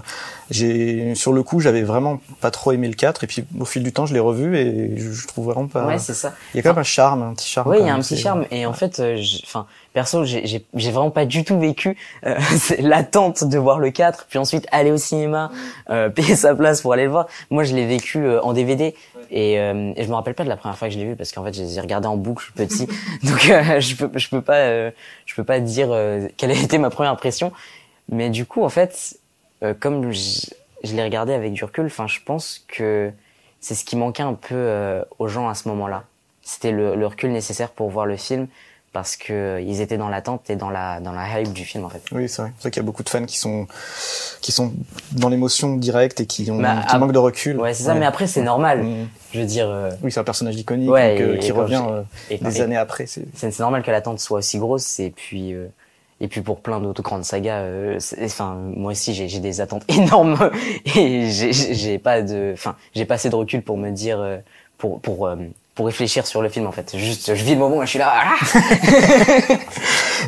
J'ai 0.51 1.15
sur 1.15 1.33
le 1.33 1.41
coup, 1.41 1.59
j'avais 1.59 1.81
vraiment 1.81 2.19
pas 2.41 2.51
trop 2.51 2.71
aimé 2.71 2.87
le 2.87 2.93
4 2.93 3.23
et 3.23 3.27
puis 3.27 3.43
au 3.59 3.65
fil 3.65 3.81
du 3.83 3.91
temps, 3.91 4.05
je 4.05 4.13
l'ai 4.13 4.19
revu 4.19 4.55
et 4.57 4.97
je, 4.97 5.11
je 5.11 5.27
trouve 5.27 5.45
vraiment 5.45 5.67
pas. 5.67 5.87
Ouais, 5.87 5.97
c'est 5.97 6.13
ça. 6.13 6.33
il 6.53 6.57
y 6.57 6.59
a 6.59 6.63
quand 6.63 6.69
même 6.69 6.79
un 6.79 6.83
charme, 6.83 7.23
un 7.23 7.33
petit 7.33 7.49
charme. 7.49 7.69
Oui, 7.71 7.77
il 7.79 7.87
y 7.87 7.89
a 7.89 7.95
un 7.95 7.99
petit 7.99 8.17
charme. 8.17 8.45
Et 8.51 8.65
en 8.65 8.73
fait, 8.73 8.99
euh, 8.99 9.19
enfin, 9.43 9.65
perso, 9.93 10.23
j'ai 10.25 10.63
vraiment 10.73 11.09
pas 11.09 11.25
du 11.25 11.43
tout 11.43 11.59
vécu 11.59 11.97
euh, 12.25 12.37
l'attente 12.79 13.43
de 13.43 13.57
voir 13.57 13.79
le 13.79 13.89
4, 13.89 14.27
puis 14.29 14.37
ensuite 14.37 14.67
aller 14.71 14.91
au 14.91 14.97
cinéma, 14.97 15.51
euh, 15.89 16.09
payer 16.15 16.35
sa 16.35 16.53
place 16.53 16.81
pour 16.81 16.93
aller 16.93 17.05
le 17.05 17.11
voir. 17.11 17.27
Moi, 17.49 17.63
je 17.63 17.73
l'ai 17.75 17.87
vécu 17.87 18.19
euh, 18.19 18.41
en 18.41 18.53
DVD. 18.53 18.93
Et, 19.33 19.59
euh, 19.59 19.93
et 19.95 20.03
je 20.03 20.09
me 20.09 20.13
rappelle 20.15 20.33
pas 20.33 20.43
de 20.43 20.49
la 20.49 20.57
première 20.57 20.77
fois 20.77 20.89
que 20.89 20.93
je 20.93 20.99
l'ai 20.99 21.05
vu 21.05 21.15
parce 21.15 21.31
qu'en 21.31 21.41
fait, 21.45 21.53
je 21.53 21.61
les 21.61 21.77
ai 21.77 21.81
regardés 21.81 22.07
en 22.07 22.17
boucle 22.17 22.51
petit. 22.53 22.85
Donc, 23.23 23.49
euh, 23.49 23.79
je 23.79 23.95
peux, 23.95 24.11
je 24.13 24.27
peux 24.27 24.41
pas, 24.41 24.57
euh, 24.57 24.91
je 25.25 25.33
peux 25.35 25.45
pas 25.45 25.61
dire 25.61 25.87
euh, 25.89 26.27
quelle 26.35 26.51
a 26.51 26.53
été 26.53 26.77
ma 26.77 26.89
première 26.89 27.13
impression. 27.13 27.53
Mais 28.11 28.29
du 28.29 28.45
coup, 28.45 28.63
en 28.63 28.69
fait, 28.69 29.17
euh, 29.63 29.73
comme 29.79 30.11
je, 30.11 30.47
je 30.83 30.93
l'ai 30.95 31.03
regardé 31.03 31.33
avec 31.33 31.53
du 31.53 31.63
recul, 31.63 31.85
enfin, 31.85 32.07
je 32.07 32.19
pense 32.25 32.63
que 32.67 33.11
c'est 33.59 33.75
ce 33.75 33.85
qui 33.85 33.95
manquait 33.95 34.23
un 34.23 34.33
peu 34.33 34.55
euh, 34.55 35.03
aux 35.19 35.27
gens 35.27 35.47
à 35.49 35.55
ce 35.55 35.67
moment-là. 35.69 36.03
C'était 36.43 36.71
le, 36.71 36.95
le 36.95 37.07
recul 37.07 37.31
nécessaire 37.31 37.69
pour 37.69 37.89
voir 37.89 38.05
le 38.05 38.17
film 38.17 38.47
parce 38.93 39.15
que 39.15 39.31
euh, 39.31 39.61
ils 39.61 39.79
étaient 39.79 39.95
dans 39.97 40.09
l'attente 40.09 40.49
et 40.49 40.57
dans 40.57 40.69
la 40.69 40.99
dans 40.99 41.13
la 41.13 41.39
hype 41.39 41.53
du 41.53 41.63
film 41.63 41.85
en 41.85 41.89
fait. 41.89 42.01
Oui, 42.11 42.27
c'est 42.27 42.41
vrai. 42.41 42.51
C'est 42.57 42.63
vrai 42.63 42.71
qu'il 42.71 42.81
y 42.81 42.83
a 42.83 42.85
beaucoup 42.85 43.03
de 43.03 43.09
fans 43.09 43.23
qui 43.25 43.37
sont 43.37 43.67
qui 44.41 44.51
sont 44.51 44.73
dans 45.13 45.29
l'émotion 45.29 45.77
directe 45.77 46.19
et 46.19 46.25
qui 46.25 46.49
ont 46.51 46.57
Bah, 46.59 46.83
qui 46.89 46.97
manquent 46.97 47.13
de 47.13 47.17
recul. 47.19 47.57
Ouais, 47.57 47.73
c'est 47.73 47.83
ça. 47.83 47.93
Mais 47.93 48.05
après, 48.05 48.27
c'est 48.27 48.41
normal. 48.41 48.83
Mm. 48.83 49.07
Je 49.31 49.39
veux 49.39 49.45
dire, 49.45 49.69
euh, 49.69 49.91
Oui, 50.03 50.11
c'est 50.11 50.19
un 50.19 50.25
personnage 50.25 50.55
iconique 50.57 50.89
Ouais, 50.89 51.17
donc, 51.17 51.21
euh, 51.29 51.35
et- 51.35 51.39
qui 51.39 51.47
et 51.49 51.51
revient 51.51 51.83
j'ai- 51.87 51.93
euh, 51.93 52.01
et- 52.31 52.37
des 52.39 52.61
années 52.61 52.75
après. 52.75 53.05
C'est 53.05 53.59
normal 53.59 53.81
que 53.83 53.91
l'attente 53.91 54.19
soit 54.19 54.39
aussi 54.39 54.57
grosse 54.57 54.99
et 54.99 55.11
puis 55.11 55.53
euh, 55.53 55.67
et 56.21 56.27
puis 56.27 56.41
pour 56.41 56.61
plein 56.61 56.79
d'autres 56.79 57.01
grandes 57.01 57.25
sagas 57.25 57.61
euh, 57.61 57.99
enfin 58.23 58.55
moi 58.75 58.91
aussi 58.91 59.13
j'ai 59.13 59.39
des 59.39 59.59
attentes 59.59 59.83
énormes 59.89 60.51
et 60.95 61.29
j'ai 61.29 61.97
pas 61.97 62.21
de 62.21 62.51
enfin 62.53 62.75
j'ai 62.95 63.05
pas 63.05 63.15
assez 63.15 63.29
de 63.29 63.35
recul 63.35 63.61
pour 63.61 63.77
me 63.77 63.89
dire 63.89 64.19
euh, 64.19 64.37
pour 64.77 65.01
pour 65.01 65.27
euh, 65.27 65.35
pour 65.75 65.87
réfléchir 65.87 66.25
sur 66.27 66.41
le 66.41 66.49
film 66.49 66.67
en 66.67 66.71
fait 66.71 66.95
juste 66.97 67.35
je 67.35 67.43
vis 67.43 67.53
le 67.53 67.59
moment 67.59 67.81
et 67.81 67.85
je 67.85 67.89
suis 67.91 67.99
là 67.99 68.13
ah 68.13 68.35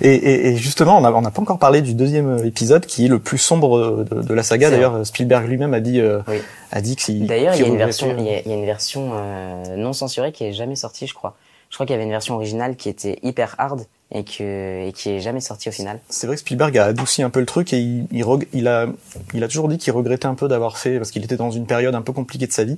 Et, 0.01 0.13
et, 0.16 0.48
et 0.48 0.57
justement, 0.57 0.98
on 0.98 1.01
n'a 1.01 1.12
on 1.13 1.22
n'a 1.22 1.31
pas 1.31 1.42
encore 1.42 1.60
parlé 1.60 1.81
du 1.81 1.94
deuxième 1.94 2.44
épisode 2.46 2.86
qui 2.86 3.06
est 3.06 3.07
le 3.07 3.19
plus 3.19 3.38
sombre 3.38 4.04
de, 4.04 4.22
de 4.22 4.34
la 4.34 4.44
saga. 4.44 4.69
D'ailleurs, 4.69 5.06
Spielberg 5.06 5.48
lui-même 5.48 5.74
a 5.74 5.80
dit 5.80 6.00
euh, 6.01 6.19
Oui. 6.28 6.38
a 6.72 6.81
dit 6.81 6.96
que 6.96 7.25
D'ailleurs, 7.25 7.56
il 7.56 7.62
y 7.62 7.63
a 7.63 7.68
une 7.68 7.78
version, 7.78 8.16
il 8.18 8.25
y 8.25 8.30
a, 8.30 8.39
il 8.39 8.48
y 8.50 8.54
a 8.54 8.57
une 8.57 8.66
version 8.66 9.12
euh, 9.13 9.75
non 9.78 9.94
censurée 9.94 10.31
qui 10.31 10.46
est 10.46 10.54
jamais 10.54 10.75
sortie, 10.75 11.07
je 11.07 11.13
crois. 11.13 11.36
Je 11.74 11.78
crois 11.78 11.88
qu'il 11.88 11.96
y 11.96 11.96
avait 11.96 12.04
une 12.04 12.12
version 12.12 12.36
originale 12.36 12.75
qui 12.75 12.88
était 12.88 13.18
hyper 13.24 13.56
hard 13.58 13.88
et 14.12 14.24
que 14.24 14.88
et 14.88 14.94
qui 14.94 15.10
est 15.10 15.20
jamais 15.20 15.40
sortie 15.40 15.70
au 15.70 15.72
final. 15.72 16.00
C'est 16.08 16.28
vrai 16.28 16.36
que 16.36 16.42
Spielberg 16.42 16.78
a 16.78 16.86
adouci 16.86 17.24
un 17.24 17.31
peu 17.31 17.40
le 17.40 17.48
truc 17.48 17.74
et 17.74 17.80
il, 17.80 18.06
il, 18.12 18.68
a, 18.68 18.86
il 19.34 19.44
a 19.44 19.48
toujours 19.48 19.68
dit 19.70 19.80
qu'il 19.80 19.92
regrettait 19.92 20.28
un 20.28 20.36
peu 20.36 20.48
d'avoir 20.48 20.78
fait, 20.78 20.98
parce 20.98 21.10
qu'il 21.10 21.24
était 21.24 21.36
dans 21.36 21.50
une 21.50 21.66
période 21.66 21.96
un 21.96 22.04
peu 22.04 22.14
compliquée 22.14 22.46
de 22.46 22.52
sa 22.52 22.64
vie. 22.64 22.78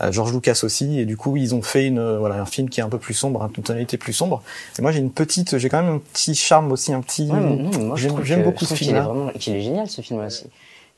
Euh, 0.00 0.10
George 0.10 0.32
Lucas 0.32 0.60
aussi, 0.62 0.98
et 0.98 1.04
du 1.04 1.18
coup 1.18 1.36
ils 1.36 1.54
ont 1.54 1.60
fait 1.60 1.86
une, 1.86 1.98
euh, 1.98 2.18
voilà, 2.18 2.36
un 2.36 2.46
film 2.46 2.70
qui 2.70 2.80
est 2.80 2.82
un 2.82 2.88
peu 2.88 2.96
plus 2.96 3.12
sombre, 3.12 3.46
une 3.54 3.62
tonalité 3.62 3.98
plus 3.98 4.14
sombre. 4.14 4.42
Et 4.78 4.80
moi 4.80 4.90
j'ai 4.90 5.00
une 5.00 5.12
petite, 5.12 5.58
j'ai 5.58 5.68
quand 5.68 5.82
même 5.82 5.96
un 5.96 5.98
petit 5.98 6.34
charme 6.34 6.72
aussi, 6.72 6.94
un 6.94 7.02
petit. 7.02 7.30
Ouais, 7.30 7.98
j'aime 8.22 8.42
beaucoup 8.42 8.60
je 8.60 8.70
ce 8.70 8.74
trouve 8.74 8.78
qu'il 8.78 8.96
est 8.96 9.00
vraiment, 9.00 9.28
qu'il 9.38 9.54
est 9.54 9.60
génial 9.60 9.86
ce 9.86 10.00
film 10.00 10.24
aussi. 10.24 10.46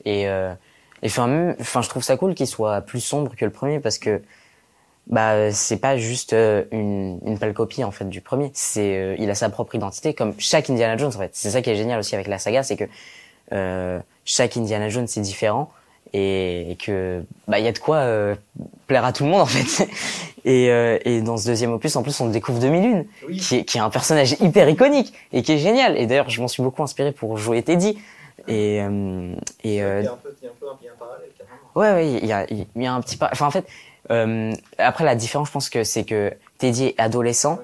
Et 0.05 0.29
euh, 0.29 0.53
et 1.01 1.07
enfin 1.07 1.81
je 1.81 1.89
trouve 1.89 2.03
ça 2.03 2.15
cool 2.15 2.35
qu'il 2.35 2.47
soit 2.47 2.79
plus 2.79 3.01
sombre 3.01 3.35
que 3.35 3.43
le 3.43 3.51
premier 3.51 3.81
parce 3.81 3.97
que 3.97 4.21
bah 5.07 5.51
c'est 5.51 5.77
pas 5.77 5.97
juste 5.97 6.33
euh, 6.33 6.63
une 6.71 7.19
une 7.25 7.37
pâle 7.37 7.53
copie 7.53 7.83
en 7.83 7.91
fait 7.91 8.05
du 8.05 8.21
premier. 8.21 8.51
C'est 8.53 8.97
euh, 8.97 9.15
il 9.19 9.29
a 9.29 9.35
sa 9.35 9.49
propre 9.49 9.75
identité 9.75 10.13
comme 10.13 10.33
chaque 10.37 10.69
Indiana 10.69 10.97
Jones 10.97 11.11
en 11.15 11.19
fait. 11.19 11.31
C'est 11.33 11.51
ça 11.51 11.61
qui 11.61 11.69
est 11.69 11.75
génial 11.75 11.99
aussi 11.99 12.15
avec 12.15 12.27
la 12.27 12.39
saga, 12.39 12.63
c'est 12.63 12.77
que 12.77 12.85
euh, 13.51 13.99
chaque 14.25 14.55
Indiana 14.57 14.89
Jones 14.89 15.07
c'est 15.07 15.21
différent 15.21 15.69
et, 16.13 16.71
et 16.71 16.75
que 16.75 17.23
bah 17.47 17.59
il 17.59 17.65
y 17.65 17.67
a 17.67 17.71
de 17.71 17.79
quoi 17.79 17.97
euh, 17.97 18.35
plaire 18.87 19.03
à 19.05 19.11
tout 19.13 19.23
le 19.25 19.29
monde 19.29 19.41
en 19.41 19.45
fait. 19.45 19.87
Et, 20.45 20.69
euh, 20.69 20.99
et 21.05 21.21
dans 21.21 21.37
ce 21.37 21.47
deuxième 21.47 21.71
opus, 21.71 21.95
en 21.95 22.03
plus, 22.03 22.19
on 22.19 22.27
découvre 22.27 22.59
2001, 22.59 23.05
qui, 23.37 23.55
est, 23.55 23.63
qui 23.63 23.77
est 23.77 23.81
un 23.81 23.89
personnage 23.89 24.35
hyper 24.41 24.67
iconique 24.67 25.13
et 25.31 25.41
qui 25.41 25.53
est 25.53 25.57
génial. 25.57 25.97
Et 25.97 26.05
d'ailleurs, 26.05 26.29
je 26.29 26.41
m'en 26.41 26.47
suis 26.49 26.61
beaucoup 26.61 26.83
inspiré 26.83 27.11
pour 27.13 27.37
jouer 27.37 27.63
Teddy. 27.63 27.97
Et, 28.49 28.81
euh, 28.81 29.33
et 29.63 29.81
euh, 29.81 30.03
Ouais, 31.75 31.91
ouais, 31.93 32.11
il 32.11 32.25
y 32.25 32.33
a, 32.33 32.45
il 32.51 32.65
y 32.75 32.85
a 32.85 32.93
un 32.93 33.01
petit 33.01 33.15
par... 33.15 33.29
Enfin, 33.31 33.47
en 33.47 33.51
fait, 33.51 33.65
euh, 34.11 34.53
après, 34.77 35.03
la 35.03 35.15
différence, 35.15 35.47
je 35.47 35.53
pense 35.53 35.69
que 35.69 35.83
c'est 35.83 36.03
que 36.03 36.33
Teddy 36.57 36.85
est 36.87 36.99
adolescent 36.99 37.59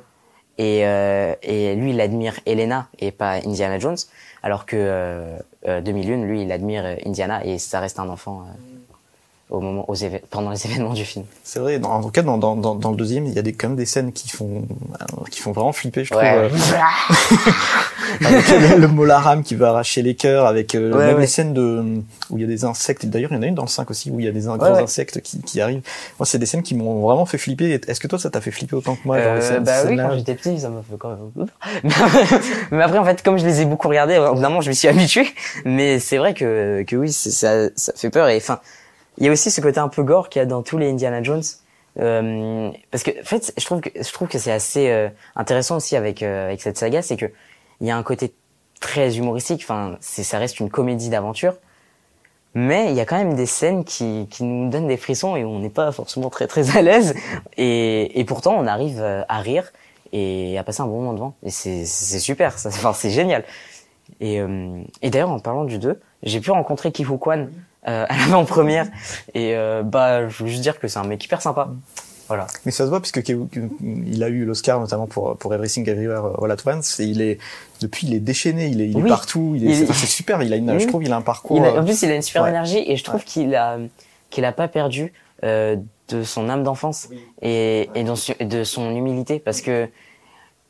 et, 0.58 0.86
euh, 0.86 1.34
et 1.42 1.76
lui, 1.76 1.92
il 1.92 2.02
admire 2.02 2.34
Elena 2.46 2.88
et 3.00 3.12
pas 3.12 3.34
Indiana 3.46 3.80
Jones, 3.80 3.98
alors 4.44 4.66
que 4.66 4.76
euh, 4.78 5.38
euh, 5.68 5.82
2001, 5.82 6.18
lui, 6.26 6.42
il 6.44 6.52
admire 6.52 6.84
euh, 6.86 6.96
Indiana 7.06 7.46
et 7.46 7.58
ça 7.60 7.80
reste 7.80 8.00
un 8.00 8.10
enfant 8.10 8.42
euh, 8.42 9.56
au 9.56 9.62
moment, 9.62 9.86
aux 9.90 9.96
pendant 10.30 10.52
les 10.52 10.66
événements 10.68 10.94
du 10.94 11.06
film. 11.06 11.26
C'est 11.44 11.60
vrai. 11.60 11.80
dans- 11.80 11.92
en 11.92 12.02
tout 12.04 12.12
cas, 12.12 12.22
dans, 12.22 12.38
dans, 12.38 12.56
dans, 12.56 12.76
dans 12.76 12.92
le 12.92 12.98
deuxième, 12.98 13.26
il 13.26 13.34
y 13.34 13.40
a 13.40 13.42
des, 13.42 13.54
quand 13.54 13.70
même 13.70 13.78
des 13.78 13.86
scènes 13.86 14.12
qui 14.14 14.30
font, 14.30 14.64
euh, 15.02 15.24
qui 15.32 15.40
font 15.42 15.52
vraiment 15.54 15.74
flipper, 15.74 16.04
je 16.04 16.12
trouve. 16.12 16.22
Ouais, 16.24 16.36
euh, 16.38 16.50
avec 18.26 18.48
le, 18.76 18.78
le 18.82 18.88
Molaram 18.88 19.44
qui 19.44 19.56
veut 19.56 19.66
arracher 19.66 20.02
les 20.02 20.16
cœurs, 20.16 20.46
avec 20.46 20.76
euh, 20.76 20.92
Ouais, 20.92 21.06
même 21.08 21.16
ouais. 21.16 21.22
les 21.22 21.28
scènes 21.28 21.54
de 21.54 21.84
où 22.30 22.38
il 22.38 22.42
y 22.42 22.44
a 22.44 22.48
des 22.48 22.66
insectes. 22.66 23.06
D'ailleurs, 23.06 23.32
il 23.32 23.36
y 23.36 23.38
en 23.38 23.42
a 23.42 23.48
une 23.48 23.56
dans 23.56 23.64
le 23.64 23.68
5 23.70 23.90
aussi 23.90 24.12
où 24.12 24.20
il 24.20 24.26
y 24.26 24.30
a 24.30 24.32
des 24.32 24.48
ouais. 24.48 24.64
insectes 24.64 25.22
qui, 25.22 25.42
qui 25.42 25.62
arrivent. 25.62 25.82
Moi, 26.20 26.26
c'est 26.26 26.38
des 26.40 26.46
scènes 26.46 26.64
qui 26.64 26.76
m'ont 26.76 27.02
vraiment 27.02 27.26
fait 27.26 27.38
flipper. 27.38 27.80
Est-ce 27.88 28.00
que 28.00 28.08
toi, 28.08 28.20
ça 28.20 28.30
t'a 28.30 28.42
fait 28.42 28.52
flipper 28.52 28.76
autant 28.76 28.96
que 28.96 29.02
moi 29.06 29.22
genre, 29.22 29.34
Euh, 29.34 29.42
scènes- 29.42 29.64
bah 29.64 29.84
oui, 29.88 29.98
quand 29.98 30.16
j'étais 30.18 30.36
petit, 30.36 30.60
ça 30.60 30.70
m'a 30.70 30.82
fait 30.82 30.98
quand 30.98 31.10
même. 31.36 31.48
Mais 32.72 32.84
après, 32.84 32.98
en 32.98 33.06
fait, 33.06 33.22
comme 33.24 33.38
je 33.38 33.46
les 33.46 33.62
ai 33.62 33.66
beaucoup 33.66 33.88
regardés, 33.88 34.16
évidemment, 34.16 34.62
je 34.62 34.70
me 34.70 34.74
suis 34.74 34.88
habitué. 34.90 35.28
Mais 35.66 36.00
c'est 36.00 36.18
vrai 36.18 36.34
que, 36.34 36.84
que 36.88 36.96
oui, 36.96 37.12
ça, 37.12 37.70
ça 37.76 37.94
fait 37.96 38.10
peur. 38.10 38.28
Et 38.30 38.38
enfin, 38.38 38.60
il 39.18 39.26
y 39.26 39.30
a 39.30 39.32
aussi 39.32 39.52
ce 39.52 39.62
côté 39.62 39.80
un 39.80 39.90
peu 39.90 40.04
gore 40.04 40.30
qu'il 40.30 40.40
y 40.40 40.44
a 40.44 40.46
dans 40.46 40.62
tous 40.64 40.78
les 40.78 40.90
Indiana 40.90 41.22
Jones. 41.24 41.44
Euh, 42.00 42.70
parce 42.92 43.04
que, 43.04 43.12
en 43.12 43.24
fait, 43.26 43.52
je 43.58 43.66
trouve 43.66 43.82
que, 43.82 43.90
je 44.02 44.12
trouve 44.14 44.28
que 44.28 44.38
c'est 44.38 44.52
assez 44.52 44.90
euh, 44.90 45.10
intéressant 45.36 45.78
aussi 45.78 45.96
avec, 45.96 46.24
euh, 46.24 46.46
avec 46.48 46.62
cette 46.62 46.78
saga, 46.78 47.02
c'est 47.02 47.18
que 47.18 47.26
il 47.82 47.88
y 47.88 47.92
a 47.92 47.98
un 47.98 48.04
côté 48.04 48.34
très 48.80 49.18
humoristique. 49.18 49.62
Enfin, 49.64 49.98
ça 50.02 50.38
reste 50.38 50.60
une 50.60 50.70
comédie 50.70 51.10
d'aventure. 51.10 51.56
Mais 52.56 52.90
il 52.90 52.96
y 52.96 53.00
a 53.00 53.06
quand 53.06 53.18
même 53.18 53.36
des 53.36 53.46
scènes 53.46 53.84
qui, 53.84 54.28
qui 54.30 54.44
nous 54.44 54.70
donnent 54.70 54.88
des 54.88 54.98
frissons 54.98 55.36
et 55.36 55.46
on 55.46 55.60
n'est 55.60 55.70
pas 55.70 55.92
forcément 55.92 56.30
très 56.30 56.48
très 56.48 56.76
à 56.78 56.82
l'aise. 56.82 57.14
Et, 57.58 58.20
et 58.20 58.24
pourtant, 58.26 58.56
on 58.58 58.66
arrive 58.66 59.00
euh, 59.00 59.22
à 59.30 59.40
rire 59.40 59.72
et 60.12 60.58
à 60.58 60.64
passer 60.64 60.82
un 60.82 60.88
bon 60.88 60.98
moment 61.02 61.14
devant. 61.14 61.36
Et 61.44 61.52
c'est 61.52 61.86
super, 61.86 62.54
enfin, 62.56 62.94
c'est 62.94 63.12
génial. 63.12 63.44
Et, 64.20 64.40
euh, 64.40 64.82
et 65.02 65.10
d'ailleurs, 65.10 65.30
en 65.30 65.40
parlant 65.40 65.66
du 65.66 65.78
2, 65.78 66.00
j'ai 66.24 66.40
pu 66.40 66.52
rencontrer 66.52 66.92
Ki 66.92 67.04
Kwan 67.04 67.52
euh, 67.88 68.06
à 68.10 68.18
l'avant-première. 68.18 68.88
Et 69.34 69.56
euh, 69.56 69.84
bah, 69.84 70.28
je 70.28 70.44
veux 70.44 70.50
juste 70.50 70.62
dire 70.62 70.80
que 70.80 70.88
c'est 70.88 71.00
un 71.00 71.06
mec 71.06 71.24
hyper 71.24 71.42
sympa. 71.42 71.70
Voilà. 72.30 72.48
Mais 72.66 72.72
ça 72.72 72.86
se 72.86 72.90
voit 72.90 73.02
puisque 73.02 73.22
il 73.28 74.24
a 74.24 74.30
eu 74.30 74.46
l'Oscar 74.46 74.80
notamment 74.80 75.08
pour 75.08 75.36
pour 75.36 75.54
Everything 75.54 75.88
Everywhere 75.90 76.42
All 76.42 76.52
at 76.52 76.58
Once 76.66 77.00
et 77.02 77.06
il 77.06 77.22
est 77.22 77.38
depuis 77.82 78.08
il 78.08 78.14
est 78.14 78.20
déchaîné, 78.20 78.68
il 78.68 78.80
est, 78.82 78.90
il 78.90 78.98
est 79.00 79.08
partout, 79.10 79.54
il 79.56 79.70
est, 79.70 79.74
c'est 79.86 80.06
super, 80.08 80.42
il 80.44 80.54
a 80.54 80.56
une, 80.56 80.70
Oui. 80.72 80.80
je 80.80 80.88
trouve 80.88 81.04
il 81.04 81.12
a 81.12 81.18
un 81.18 81.22
parcours. 81.22 81.62
A- 81.64 81.74
en 81.74 81.78
euh, 81.78 81.82
plus, 81.84 82.02
il 82.04 82.10
a 82.12 82.16
une 82.16 82.22
super 82.22 82.44
ouais. 82.44 82.50
énergie 82.50 82.82
et 82.88 82.96
je 82.96 83.04
trouve 83.04 83.24
qu'il 83.26 83.54
a 83.56 83.78
qu'il 84.30 84.46
a 84.46 84.52
pas 84.52 84.68
perdu 84.70 85.12
euh, 85.44 85.76
de 86.10 86.24
son 86.24 86.50
âme 86.50 86.64
d'enfance 86.64 87.10
et, 87.42 87.90
et 87.96 88.04
dans 88.04 88.16
de 88.40 88.64
son 88.64 88.96
humilité 88.96 89.40
parce 89.40 89.62
que 89.62 89.90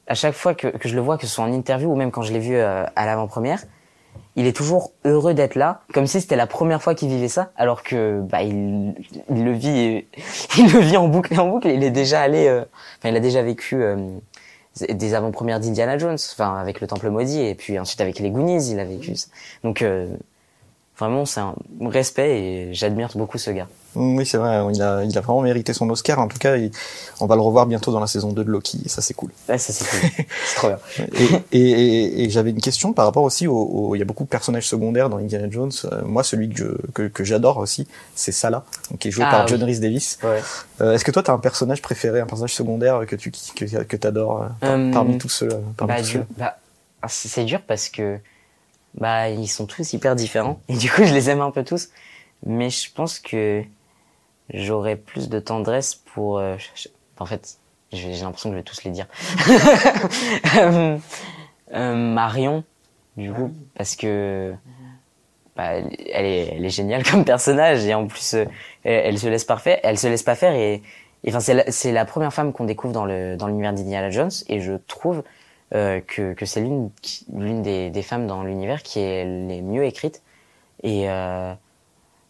à 0.07 0.15
chaque 0.15 0.33
fois 0.33 0.55
que, 0.55 0.67
que 0.67 0.89
je 0.89 0.95
le 0.95 1.01
vois, 1.01 1.17
que 1.19 1.27
ce 1.27 1.33
soit 1.35 1.43
en 1.43 1.53
interview 1.53 1.91
ou 1.91 1.95
même 1.95 2.09
quand 2.11 2.23
je 2.23 2.33
l'ai 2.33 2.39
vu 2.39 2.55
euh, 2.55 2.83
à 2.95 3.05
l'avant-première, 3.05 3.63
il 4.35 4.47
est 4.47 4.55
toujours 4.55 4.91
heureux 5.03 5.33
d'être 5.33 5.55
là, 5.55 5.81
comme 5.93 6.07
si 6.07 6.21
c'était 6.21 6.35
la 6.35 6.47
première 6.47 6.81
fois 6.81 6.95
qu'il 6.95 7.09
vivait 7.09 7.27
ça, 7.27 7.51
alors 7.57 7.83
que 7.83 8.21
bah 8.21 8.41
il, 8.41 8.95
il 9.29 9.43
le 9.43 9.51
vit, 9.51 10.05
il 10.57 10.71
le 10.71 10.79
vit 10.79 10.97
en 10.97 11.07
boucle 11.07 11.33
et 11.33 11.37
en 11.39 11.49
boucle. 11.49 11.67
Il 11.67 11.83
est 11.83 11.91
déjà 11.91 12.21
allé, 12.21 12.47
euh, 12.47 12.63
enfin 12.99 13.09
il 13.09 13.15
a 13.15 13.19
déjà 13.19 13.41
vécu 13.41 13.83
euh, 13.83 13.97
des 14.87 15.13
avant-premières 15.13 15.59
d'Indiana 15.59 15.97
Jones, 15.97 16.17
enfin 16.31 16.55
avec 16.57 16.79
le 16.79 16.87
Temple 16.87 17.09
maudit 17.09 17.41
et 17.41 17.55
puis 17.55 17.77
ensuite 17.79 17.99
avec 18.01 18.19
les 18.19 18.29
Goonies, 18.29 18.71
il 18.71 18.79
a 18.79 18.85
vécu 18.85 19.15
ça. 19.15 19.27
Donc 19.63 19.81
euh, 19.81 20.07
vraiment 20.99 21.25
c'est 21.25 21.39
un 21.39 21.55
respect 21.81 22.39
et 22.41 22.73
j'admire 22.73 23.09
beaucoup 23.15 23.37
ce 23.37 23.51
gars. 23.51 23.67
Oui, 23.95 24.23
c'est 24.25 24.37
vrai, 24.37 24.61
il 24.71 24.81
a, 24.83 25.03
il 25.03 25.17
a 25.17 25.21
vraiment 25.21 25.41
mérité 25.41 25.73
son 25.73 25.89
Oscar. 25.89 26.19
En 26.19 26.27
tout 26.27 26.37
cas, 26.37 26.57
il- 26.57 26.69
on 27.21 27.25
va 27.25 27.35
le 27.35 27.41
revoir 27.41 27.65
bientôt 27.65 27.91
dans 27.91 27.99
la 27.99 28.05
saison 28.05 28.31
2 28.31 28.43
de 28.43 28.51
Loki, 28.51 28.79
et 28.85 28.89
ça 28.89 29.01
c'est 29.01 29.15
cool. 29.15 29.31
Ouais, 29.47 29.57
ça 29.57 29.73
c'est 29.73 29.83
cool, 29.85 30.25
c'est 30.45 30.55
trop 30.55 30.67
bien. 30.67 30.77
Et, 31.51 31.57
et, 31.59 31.69
et- 31.71 32.23
et 32.23 32.29
j'avais 32.29 32.51
une 32.51 32.61
question 32.61 32.93
par 32.93 33.05
rapport 33.05 33.23
aussi 33.23 33.47
au, 33.47 33.55
au- 33.57 33.95
il 33.95 33.99
y 33.99 34.01
a 34.01 34.05
beaucoup 34.05 34.23
de 34.25 34.29
personnages 34.29 34.67
secondaires 34.67 35.09
dans 35.09 35.17
Indiana 35.17 35.49
Jones. 35.49 35.71
Euh, 35.85 36.01
moi, 36.05 36.23
celui 36.23 36.49
que 36.49 36.77
que, 36.93 37.07
que 37.07 37.23
j'adore 37.23 37.57
aussi, 37.57 37.87
c'est 38.13 38.31
Salah, 38.31 38.63
qui 38.99 39.07
est 39.07 39.11
joué 39.11 39.23
Ah, 39.27 39.31
par 39.31 39.45
oui. 39.45 39.49
John 39.49 39.63
Rhys 39.63 39.79
Davis. 39.79 40.19
Ouais. 40.23 40.41
Euh, 40.81 40.93
Est-ce 40.93 41.03
que 41.03 41.11
toi, 41.11 41.23
t'as 41.23 41.33
un 41.33 41.39
personnage 41.39 41.81
préféré, 41.81 42.19
un 42.19 42.25
personnage 42.27 42.53
secondaire 42.53 43.01
que 43.07 43.15
tu 43.15 43.31
que, 43.31 43.65
que 43.83 43.97
t'adores 43.97 44.43
euh, 44.43 44.47
par- 44.59 44.93
parmi 44.93 45.17
tous 45.17 45.29
ceux, 45.29 45.49
parmi 45.77 45.93
Bah, 45.93 45.99
tous 46.01 46.05
du- 46.05 46.11
ceux 46.13 46.25
bah, 46.37 46.57
ah, 47.01 47.07
c'est 47.09 47.43
dur 47.45 47.61
parce 47.67 47.89
que 47.89 48.19
bah 48.99 49.29
ils 49.29 49.47
sont 49.47 49.65
tous 49.65 49.93
hyper 49.93 50.15
différents 50.15 50.59
et 50.67 50.75
du 50.75 50.91
coup 50.91 51.03
je 51.03 51.13
les 51.13 51.29
aime 51.29 51.41
un 51.41 51.51
peu 51.51 51.63
tous, 51.63 51.89
mais 52.45 52.69
je 52.69 52.91
pense 52.91 53.19
que 53.19 53.63
j'aurais 54.53 54.95
plus 54.95 55.29
de 55.29 55.39
tendresse 55.39 55.95
pour. 55.95 56.37
euh, 56.37 56.57
en 57.17 57.25
fait, 57.25 57.57
j'ai 57.91 58.11
l'impression 58.21 58.49
que 58.49 58.55
je 58.55 58.59
vais 58.59 58.63
tous 58.63 58.83
les 58.83 58.91
dire. 58.91 59.07
Euh, 61.71 61.93
Marion, 61.93 62.63
du 63.15 63.31
coup, 63.31 63.51
parce 63.75 63.95
que 63.95 64.55
bah, 65.55 65.73
elle 65.73 66.25
est, 66.25 66.55
elle 66.55 66.65
est 66.65 66.69
géniale 66.71 67.03
comme 67.03 67.23
personnage 67.23 67.85
et 67.85 67.93
en 67.93 68.07
plus 68.07 68.33
euh, 68.33 68.45
elle, 68.83 69.19
se 69.19 69.27
laisse 69.27 69.43
pas 69.43 69.57
faire, 69.57 69.77
elle 69.83 69.99
se 69.99 70.07
laisse 70.07 70.23
pas 70.23 70.33
faire 70.33 70.55
et, 70.55 70.81
enfin 71.27 71.39
c'est 71.39 71.53
la, 71.53 71.91
la 71.91 72.05
première 72.05 72.33
femme 72.33 72.53
qu'on 72.53 72.63
découvre 72.63 72.91
dans 72.91 73.05
le 73.05 73.37
dans 73.37 73.45
l'univers 73.45 73.73
d'Indiana 73.73 74.09
Jones 74.09 74.31
et 74.47 74.61
je 74.61 74.73
trouve 74.87 75.21
euh, 75.73 76.01
que 76.01 76.33
que 76.33 76.45
c'est 76.45 76.61
l'une 76.61 76.89
l'une 77.35 77.61
des, 77.61 77.89
des 77.89 78.01
femmes 78.01 78.27
dans 78.27 78.43
l'univers 78.43 78.83
qui 78.83 78.99
est 78.99 79.25
les 79.25 79.61
mieux 79.61 79.83
écrites. 79.83 80.21
Et 80.83 81.09
euh, 81.09 81.53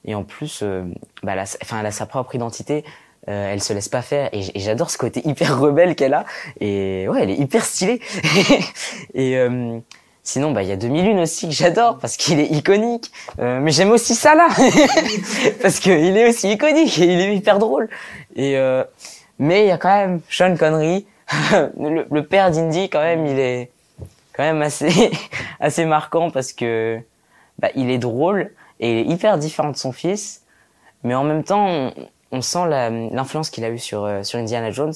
et 0.05 0.15
en 0.15 0.23
plus 0.23 0.61
euh, 0.63 0.83
bah, 1.23 1.33
elle 1.33 1.39
a, 1.39 1.57
enfin 1.61 1.79
elle 1.79 1.85
a 1.85 1.91
sa 1.91 2.05
propre 2.05 2.35
identité 2.35 2.83
euh, 3.27 3.53
elle 3.53 3.61
se 3.61 3.73
laisse 3.73 3.89
pas 3.89 4.01
faire. 4.01 4.29
Et, 4.31 4.59
j'adore 4.59 4.89
ce 4.89 4.97
côté 4.97 5.21
hyper 5.27 5.59
rebelle 5.59 5.95
qu'elle 5.95 6.13
a. 6.13 6.25
Et 6.59 7.07
ouais 7.09 7.23
elle 7.23 7.29
est 7.29 7.35
hyper 7.37 7.63
stylée. 7.63 7.99
Et 9.13 9.37
euh, 9.37 9.77
sinon 10.23 10.51
bah 10.51 10.63
il 10.63 10.69
y 10.69 10.71
a 10.71 10.77
2001 10.77 11.21
aussi 11.21 11.47
que 11.47 11.53
j'adore 11.53 11.97
parce 11.99 12.17
qu'il 12.17 12.39
est 12.39 12.47
iconique. 12.51 13.11
Euh, 13.39 13.59
mais 13.61 13.71
j'aime 13.71 13.91
aussi 13.91 14.15
ça 14.15 14.35
là 14.35 14.47
parce 15.61 15.79
que 15.79 15.89
il 15.89 16.17
est 16.17 16.29
aussi 16.29 16.51
iconique 16.51 16.97
et 16.97 17.05
il 17.05 17.19
est 17.19 17.35
hyper 17.35 17.59
drôle. 17.59 17.89
Et 18.35 18.57
mais 19.37 19.63
il 19.63 19.67
y 19.67 19.71
a 19.71 19.77
quand 19.77 19.95
même 19.95 20.21
Sean 20.29 20.55
Connery 20.57 21.05
le, 21.77 22.05
le 22.09 22.25
père 22.25 22.51
d'Indy 22.51 22.89
quand 22.89 23.01
même 23.01 23.25
il 23.25 23.39
est 23.39 23.71
quand 24.33 24.43
même 24.43 24.61
assez 24.61 25.11
assez 25.59 25.85
marquant 25.85 26.31
parce 26.31 26.53
que 26.53 26.99
bah, 27.59 27.69
il 27.75 27.89
est 27.89 27.97
drôle 27.97 28.51
et 28.79 28.91
il 28.91 28.97
est 28.99 29.13
hyper 29.13 29.37
différent 29.37 29.69
de 29.69 29.77
son 29.77 29.91
fils. 29.91 30.43
Mais 31.03 31.15
en 31.15 31.23
même 31.23 31.43
temps 31.43 31.67
on, 31.67 31.93
on 32.31 32.41
sent 32.41 32.67
l'influence 32.67 33.49
qu'il 33.49 33.63
a 33.63 33.69
eu 33.69 33.79
sur 33.79 34.05
euh, 34.05 34.23
sur 34.23 34.39
Indiana 34.39 34.71
Jones. 34.71 34.93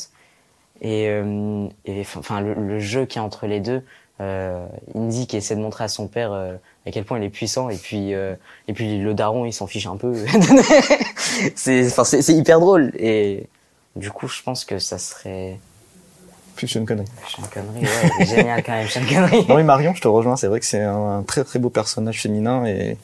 Et, 0.81 1.07
euh, 1.07 1.67
et 1.85 2.01
enfin 2.17 2.41
le, 2.41 2.55
le 2.55 2.79
jeu 2.79 3.05
qui 3.05 3.17
est 3.17 3.21
entre 3.21 3.47
les 3.47 3.59
deux 3.59 3.83
euh, 4.21 4.65
Indy 4.95 5.27
qui 5.27 5.37
essaie 5.37 5.55
de 5.55 5.61
montrer 5.61 5.83
à 5.85 5.87
son 5.87 6.07
père 6.07 6.31
euh, 6.31 6.55
à 6.85 6.91
quel 6.91 7.03
point 7.03 7.17
il 7.17 7.23
est 7.23 7.29
puissant 7.29 7.69
et 7.69 7.77
puis 7.77 8.13
euh, 8.13 8.35
et 8.67 8.73
puis 8.73 8.99
le 8.99 9.13
daron 9.13 9.45
il 9.45 9.53
s'en 9.53 9.67
fiche 9.67 9.87
un 9.87 9.97
peu. 9.97 10.13
C'est 11.55 11.87
enfin 11.87 12.03
c'est 12.03 12.33
hyper 12.33 12.59
drôle 12.59 12.91
et 12.95 13.47
du 13.95 14.11
coup 14.11 14.27
je 14.27 14.41
pense 14.43 14.65
que 14.65 14.77
ça 14.77 14.99
serait 14.99 15.59
Plus 16.55 16.67
Sean 16.67 16.85
Connery. 16.85 17.07
Sean 17.27 17.43
Connery 17.53 17.81
ouais 17.81 18.11
il 18.19 18.21
est 18.23 18.35
génial 18.35 18.63
quand 18.63 18.73
même 18.73 18.87
Sean 18.87 19.01
Connery 19.07 19.45
Non 19.47 19.55
mais 19.55 19.63
Marion, 19.63 19.93
je 19.95 20.01
te 20.01 20.07
rejoins. 20.07 20.35
C'est 20.37 20.47
vrai 20.47 20.59
que 20.59 20.65
c'est 20.65 20.81
un, 20.81 21.17
un 21.19 21.23
très 21.23 21.43
très 21.43 21.59
beau 21.59 21.69
personnage 21.69 22.21
féminin 22.21 22.65
et, 22.65 22.97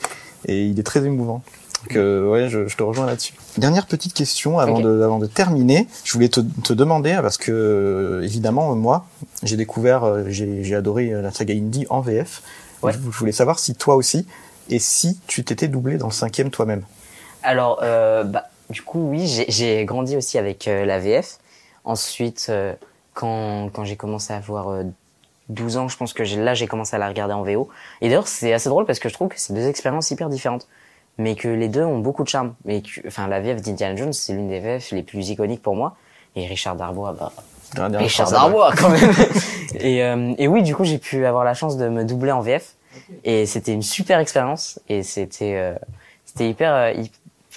et 0.46 0.66
il 0.66 0.80
est 0.80 0.84
très 0.84 1.04
émouvant. 1.06 1.42
Donc 1.86 1.96
euh, 1.96 2.30
ouais, 2.30 2.50
je, 2.50 2.68
je 2.68 2.76
te 2.76 2.84
rejoins 2.84 3.06
là-dessus. 3.06 3.34
Dernière 3.58 3.86
petite 3.88 4.14
question 4.14 4.60
avant 4.60 4.80
de 4.82 5.02
avant 5.02 5.18
de 5.20 5.28
terminer. 5.28 5.88
Je 6.04 6.12
voulais 6.14 6.28
te, 6.30 6.42
te 6.42 6.74
demander 6.74 7.18
parce 7.22 7.38
que 7.38 7.52
euh, 7.52 8.24
évidemment 8.24 8.76
moi 8.76 9.06
j'ai 9.44 9.56
découvert, 9.56 10.04
euh, 10.04 10.24
j'ai 10.28 10.64
j'ai 10.64 10.76
adoré 10.76 11.12
euh, 11.14 11.22
la 11.22 11.32
saga 11.32 11.54
Indie 11.54 11.88
en 11.90 12.02
VF. 12.02 12.42
Ouais. 12.84 12.92
Je, 12.94 12.98
je 13.00 13.18
voulais 13.18 13.32
savoir 13.32 13.60
si 13.60 13.76
toi 13.76 13.96
aussi 13.96 14.28
et 14.70 14.78
si 14.80 15.20
tu 15.28 15.44
t'étais 15.44 15.68
doublé 15.68 15.98
dans 15.98 16.08
le 16.08 16.14
cinquième 16.14 16.50
toi-même. 16.52 16.84
Alors, 17.44 17.80
euh, 17.82 18.24
bah, 18.26 18.50
du 18.70 18.82
coup, 18.84 19.10
oui, 19.10 19.26
j'ai- 19.26 19.46
j'ai 19.50 19.86
grandi 19.86 20.16
aussi 20.18 20.38
avec 20.38 20.68
euh, 20.68 20.86
la 20.86 21.00
VF. 21.00 21.40
Ensuite, 21.86 22.48
euh, 22.50 22.74
quand, 23.14 23.70
quand 23.74 23.84
j'ai 23.86 23.96
commencé 23.96 24.34
à 24.34 24.38
avoir 24.38 24.70
euh, 24.70 24.84
12 25.50 25.78
ans, 25.78 25.88
je 25.88 25.98
pense 25.98 26.14
que 26.14 26.24
j'ai- 26.24 26.38
là, 26.42 26.54
j'ai 26.54 26.68
commencé 26.68 26.96
à 26.96 27.00
la 27.00 27.08
regarder 27.08 27.34
en 27.34 27.44
VO. 27.44 27.70
Et 28.02 28.08
d'ailleurs, 28.08 28.28
c'est 28.28 28.54
assez 28.54 28.70
drôle 28.70 28.86
parce 28.86 29.00
que 29.00 29.10
je 29.10 29.14
trouve 29.14 29.30
que 29.30 29.36
c'est 29.40 29.54
deux 29.54 29.68
expériences 29.68 30.12
hyper 30.12 30.30
différentes. 30.30 30.68
Mais 31.18 31.36
que 31.36 31.50
les 31.50 31.68
deux 31.68 31.84
ont 31.84 32.00
beaucoup 32.00 32.24
de 32.24 32.30
charme. 32.30 32.54
Mais 32.64 32.82
que, 32.82 33.06
enfin, 33.08 33.28
la 33.28 33.42
VF 33.42 33.62
d'Indiana 33.62 33.96
Jones, 33.96 34.14
c'est 34.14 34.32
l'une 34.34 34.48
des 34.48 34.60
VF 34.60 34.92
les 34.92 35.04
plus 35.04 35.30
iconiques 35.30 35.62
pour 35.62 35.76
moi. 35.76 35.98
Et 36.38 36.48
Richard 36.48 36.76
Darbois, 36.76 37.14
bah, 37.20 37.34
Dernière 37.76 38.00
Richard 38.00 38.32
Darbois 38.32 38.72
quand 38.78 38.90
même. 38.90 39.12
et, 39.76 40.02
euh, 40.04 40.34
et 40.38 40.48
oui, 40.48 40.64
du 40.64 40.74
coup, 40.76 40.86
j'ai 40.86 40.98
pu 40.98 41.26
avoir 41.26 41.44
la 41.44 41.54
chance 41.54 41.76
de 41.76 41.90
me 41.90 42.06
doubler 42.06 42.32
en 42.32 42.40
VF. 42.40 42.74
Et 43.26 43.46
c'était 43.46 43.74
une 43.74 43.82
super 43.82 44.20
expérience. 44.20 44.80
Et 44.88 45.04
c'était 45.04 45.56
euh, 45.58 45.76
c'était 46.26 46.50
hyper, 46.50 46.74
euh, 46.74 46.94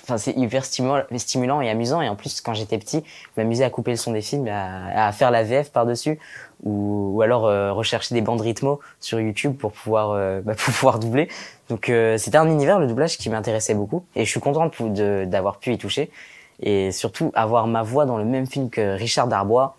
enfin 0.02 0.18
c'est 0.18 0.37
hyper 0.37 0.64
stimulant, 0.64 1.61
et 1.61 1.70
amusant. 1.70 2.00
Et 2.00 2.08
en 2.08 2.16
plus, 2.16 2.40
quand 2.40 2.54
j'étais 2.54 2.78
petit, 2.78 3.02
je 3.04 3.40
m'amusais 3.40 3.64
à 3.64 3.70
couper 3.70 3.92
le 3.92 3.96
son 3.96 4.12
des 4.12 4.22
films, 4.22 4.49
à, 4.49 5.06
à 5.06 5.12
faire 5.12 5.30
la 5.30 5.42
VF 5.42 5.70
par 5.70 5.87
dessus, 5.87 6.18
ou, 6.62 7.12
ou 7.14 7.22
alors 7.22 7.46
euh, 7.46 7.72
rechercher 7.72 8.14
des 8.14 8.20
bandes 8.20 8.40
rythmo 8.40 8.80
sur 9.00 9.20
YouTube 9.20 9.56
pour 9.56 9.72
pouvoir 9.72 10.11
euh, 10.11 10.40
bah, 10.44 10.54
pour 10.54 10.72
pouvoir 10.72 10.99
doubler. 10.99 11.28
Donc 11.68 11.88
euh, 11.88 12.18
c'était 12.18 12.38
un 12.38 12.49
univers 12.49 12.78
le 12.78 12.87
doublage 12.87 13.18
qui 13.18 13.30
m'intéressait 13.30 13.75
beaucoup. 13.75 14.04
Et 14.16 14.25
je 14.25 14.30
suis 14.30 14.40
content 14.40 14.70
de 14.80 15.25
d'avoir 15.26 15.58
pu 15.58 15.72
y 15.72 15.78
toucher. 15.78 16.11
Et 16.61 16.92
surtout 16.92 17.32
avoir 17.34 17.66
ma 17.66 17.82
voix 17.82 18.06
dans 18.06 18.18
le 18.18 18.25
même 18.25 18.46
film 18.46 18.70
que 18.70 18.96
Richard 18.96 19.26
Darbois 19.26 19.76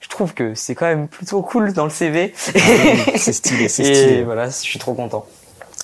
je 0.00 0.08
trouve 0.08 0.34
que 0.34 0.54
c'est 0.54 0.74
quand 0.74 0.86
même 0.86 1.08
plutôt 1.08 1.40
cool 1.42 1.72
dans 1.72 1.84
le 1.84 1.90
CV. 1.90 2.32
C'est 2.36 3.32
stylé, 3.32 3.68
c'est 3.68 3.82
Et 3.84 3.94
stylé. 3.94 4.22
voilà, 4.22 4.46
je 4.46 4.52
suis 4.52 4.78
trop 4.78 4.92
content. 4.92 5.26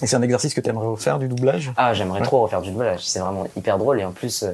Et 0.03 0.07
c'est 0.07 0.17
un 0.17 0.23
exercice 0.23 0.55
que 0.55 0.61
tu 0.61 0.71
aimerais 0.71 0.87
refaire 0.87 1.19
du 1.19 1.29
doublage? 1.29 1.73
Ah, 1.77 1.93
j'aimerais 1.95 2.21
Ouais. 2.21 2.27
trop 2.27 2.41
refaire 2.43 2.63
du 2.63 2.71
doublage. 2.71 3.01
C'est 3.05 3.19
vraiment 3.21 3.47
hyper 3.57 3.77
drôle 3.79 4.01
et 4.01 4.05
en 4.05 4.13
plus, 4.13 4.43
euh, 4.43 4.53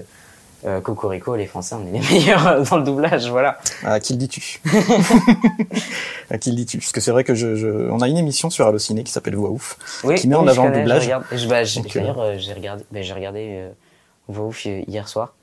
euh, 0.66 0.80
Cocorico, 0.80 1.36
les 1.36 1.46
Français, 1.46 1.76
on 1.76 1.86
est 1.86 1.92
les 1.92 2.00
meilleurs 2.12 2.62
dans 2.62 2.78
le 2.78 2.82
doublage, 2.84 3.28
voilà. 3.30 3.58
À 3.84 4.00
qui 4.00 4.14
le 4.14 4.18
dis-tu? 4.18 4.60
À 6.30 6.38
qui 6.38 6.50
le 6.50 6.56
dis-tu? 6.56 6.78
Parce 6.78 6.90
que 6.92 7.00
c'est 7.00 7.12
vrai 7.12 7.22
que 7.22 7.34
je, 7.36 7.54
je, 7.54 7.68
on 7.90 8.00
a 8.00 8.08
une 8.08 8.16
émission 8.18 8.50
sur 8.50 8.66
Allociné 8.66 9.04
qui 9.04 9.12
s'appelle 9.12 9.36
Voix 9.36 9.50
Ouf. 9.50 9.78
Oui, 10.04 10.16
Qui 10.16 10.26
met 10.26 10.34
en 10.34 10.42
oui, 10.42 10.48
avant 10.50 10.66
le 10.66 10.72
doublage. 10.78 11.04
Regarde, 11.04 11.24
je- 11.30 11.46
bah, 11.46 11.62
j'ai- 11.62 11.80
euh, 11.80 11.84
D'ailleurs, 11.94 12.20
euh, 12.20 12.34
j'ai 12.38 12.52
regardé, 12.52 12.84
bah, 12.90 13.02
j'ai 13.02 13.12
regardé 13.12 13.46
euh, 13.52 13.70
Voix 14.26 14.46
Ouf 14.46 14.64
hier 14.64 15.06
soir. 15.08 15.34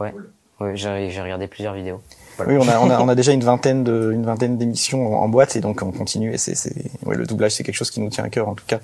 ouais. 0.00 0.14
Ouais, 0.60 0.76
j'ai 0.76 1.10
j'ai 1.10 1.20
regardé 1.20 1.48
plusieurs 1.48 1.74
vidéos. 1.74 2.00
Oui, 2.46 2.56
on 2.58 2.68
a, 2.68 2.78
on 2.78 2.90
a, 2.90 3.00
on 3.00 3.08
a 3.08 3.14
déjà 3.14 3.32
une 3.32 3.44
vingtaine 3.44 3.84
de, 3.84 4.10
une 4.12 4.24
vingtaine 4.24 4.58
d'émissions 4.58 5.14
en, 5.14 5.24
en 5.24 5.28
boîte 5.28 5.56
et 5.56 5.60
donc 5.60 5.82
on 5.82 5.92
continue. 5.92 6.34
Et 6.34 6.38
c'est, 6.38 6.54
c'est, 6.54 6.74
ouais, 7.04 7.16
le 7.16 7.26
doublage, 7.26 7.52
c'est 7.52 7.62
quelque 7.62 7.76
chose 7.76 7.90
qui 7.90 8.00
nous 8.00 8.10
tient 8.10 8.24
à 8.24 8.28
cœur 8.28 8.48
en 8.48 8.54
tout 8.54 8.64
cas. 8.66 8.80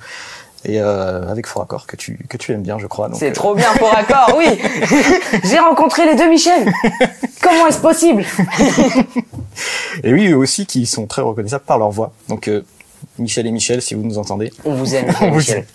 Et 0.64 0.78
euh, 0.78 1.26
avec 1.30 1.47
Fort 1.47 1.62
Accord 1.62 1.87
que 1.87 1.97
tu, 1.97 2.19
que 2.28 2.37
tu 2.37 2.52
aimes 2.52 2.62
bien, 2.62 2.78
je 2.78 2.87
crois. 2.87 3.09
C'est 3.14 3.30
euh, 3.30 3.33
trop 3.33 3.54
bien 3.54 3.73
pour 3.78 3.97
accord, 3.97 4.35
oui 4.37 4.47
J'ai 5.45 5.59
rencontré 5.59 6.04
les 6.07 6.16
deux 6.16 6.28
Michel 6.28 6.71
Comment 7.40 7.66
est-ce 7.66 7.80
possible 7.80 8.26
Et 10.04 10.12
oui, 10.12 10.28
eux 10.28 10.37
aussi 10.37 10.66
qui 10.66 10.85
sont 10.85 11.07
très 11.07 11.23
reconnaissables 11.23 11.64
par 11.64 11.78
leur 11.78 11.90
voix. 11.90 12.12
Donc 12.28 12.49
euh, 12.49 12.62
Michel 13.19 13.47
et 13.47 13.52
Michel, 13.52 13.80
si 13.80 13.95
vous 13.95 14.02
nous 14.02 14.19
entendez. 14.19 14.52
On 14.66 14.75
vous 14.75 14.95
aime, 14.95 15.07
Michel. 15.07 15.30
Vous 15.30 15.37
Michel. 15.37 15.66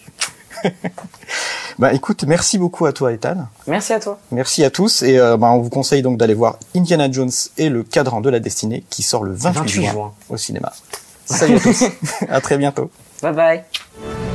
bah 1.79 1.93
écoute, 1.93 2.23
merci 2.27 2.57
beaucoup 2.57 2.85
à 2.85 2.93
toi 2.93 3.11
Ethan. 3.13 3.47
Merci 3.67 3.93
à 3.93 3.99
toi. 3.99 4.19
Merci 4.31 4.63
à 4.63 4.69
tous 4.69 5.01
et 5.03 5.17
euh, 5.17 5.37
bah, 5.37 5.51
on 5.51 5.59
vous 5.59 5.69
conseille 5.69 6.01
donc 6.01 6.17
d'aller 6.17 6.33
voir 6.33 6.57
Indiana 6.75 7.11
Jones 7.11 7.31
et 7.57 7.69
le 7.69 7.83
cadran 7.83 8.21
de 8.21 8.29
la 8.29 8.39
destinée 8.39 8.83
qui 8.89 9.03
sort 9.03 9.23
le 9.23 9.33
28, 9.33 9.59
28 9.59 9.73
juin, 9.73 9.91
juin. 9.91 10.13
au 10.29 10.37
cinéma. 10.37 10.71
Salut 11.25 11.55
à 11.55 11.59
tous, 11.59 11.83
à 12.29 12.41
très 12.41 12.57
bientôt. 12.57 12.89
Bye 13.21 13.33
bye. 13.33 13.63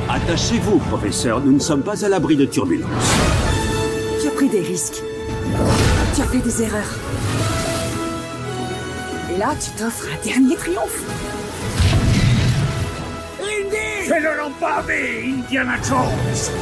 Attachez-vous, 0.09 0.79
professeur, 0.79 1.41
nous 1.41 1.53
ne 1.53 1.61
sommes 1.61 1.83
pas 1.83 2.05
à 2.05 2.09
l'abri 2.09 2.37
de 2.37 2.45
turbulences. 2.45 2.91
Tu 4.21 4.27
as 4.27 4.33
pris 4.33 4.49
des 4.49 4.61
risques. 4.61 5.03
Tu 6.15 6.21
as 6.21 6.25
fait 6.25 6.39
des 6.39 6.63
erreurs. 6.63 6.99
Et 9.33 9.39
là, 9.39 9.55
tu 9.61 9.71
t'offres 9.71 10.07
un 10.07 10.27
dernier 10.27 10.57
triomphe. 10.57 11.30
C'est 14.07 14.21
le 14.21 14.37
lampavé, 14.37 15.25
Indiana 15.39 15.77
Jones 15.87 16.55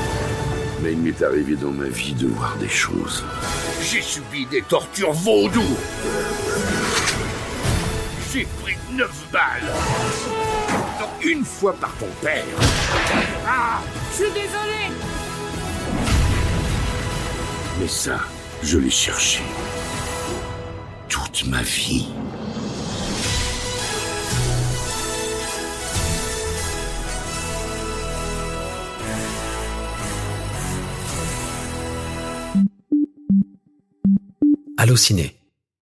Mais 0.83 0.92
il 0.92 0.99
m'est 0.99 1.23
arrivé 1.23 1.57
dans 1.57 1.71
ma 1.71 1.88
vie 1.88 2.12
de 2.14 2.26
voir 2.26 2.57
des 2.57 2.68
choses. 2.68 3.25
J'ai 3.83 4.02
subi 4.02 4.47
des 4.47 4.62
tortures 4.62 5.12
vaudou 5.12 5.64
J'ai 8.33 8.47
pris 8.62 8.76
neuf 8.92 9.26
balles 9.33 9.73
Donc 11.00 11.25
une 11.25 11.45
fois 11.45 11.75
par 11.75 11.92
ton 11.95 12.09
père 12.23 12.45
Ah 13.47 13.80
Je 14.11 14.16
suis 14.16 14.33
désolé 14.33 14.92
Mais 17.80 17.88
ça, 17.88 18.18
je 18.62 18.78
l'ai 18.78 18.90
cherché. 18.90 19.40
Toute 21.09 21.47
ma 21.47 21.62
vie. 21.62 22.09
Allociné, 34.88 35.38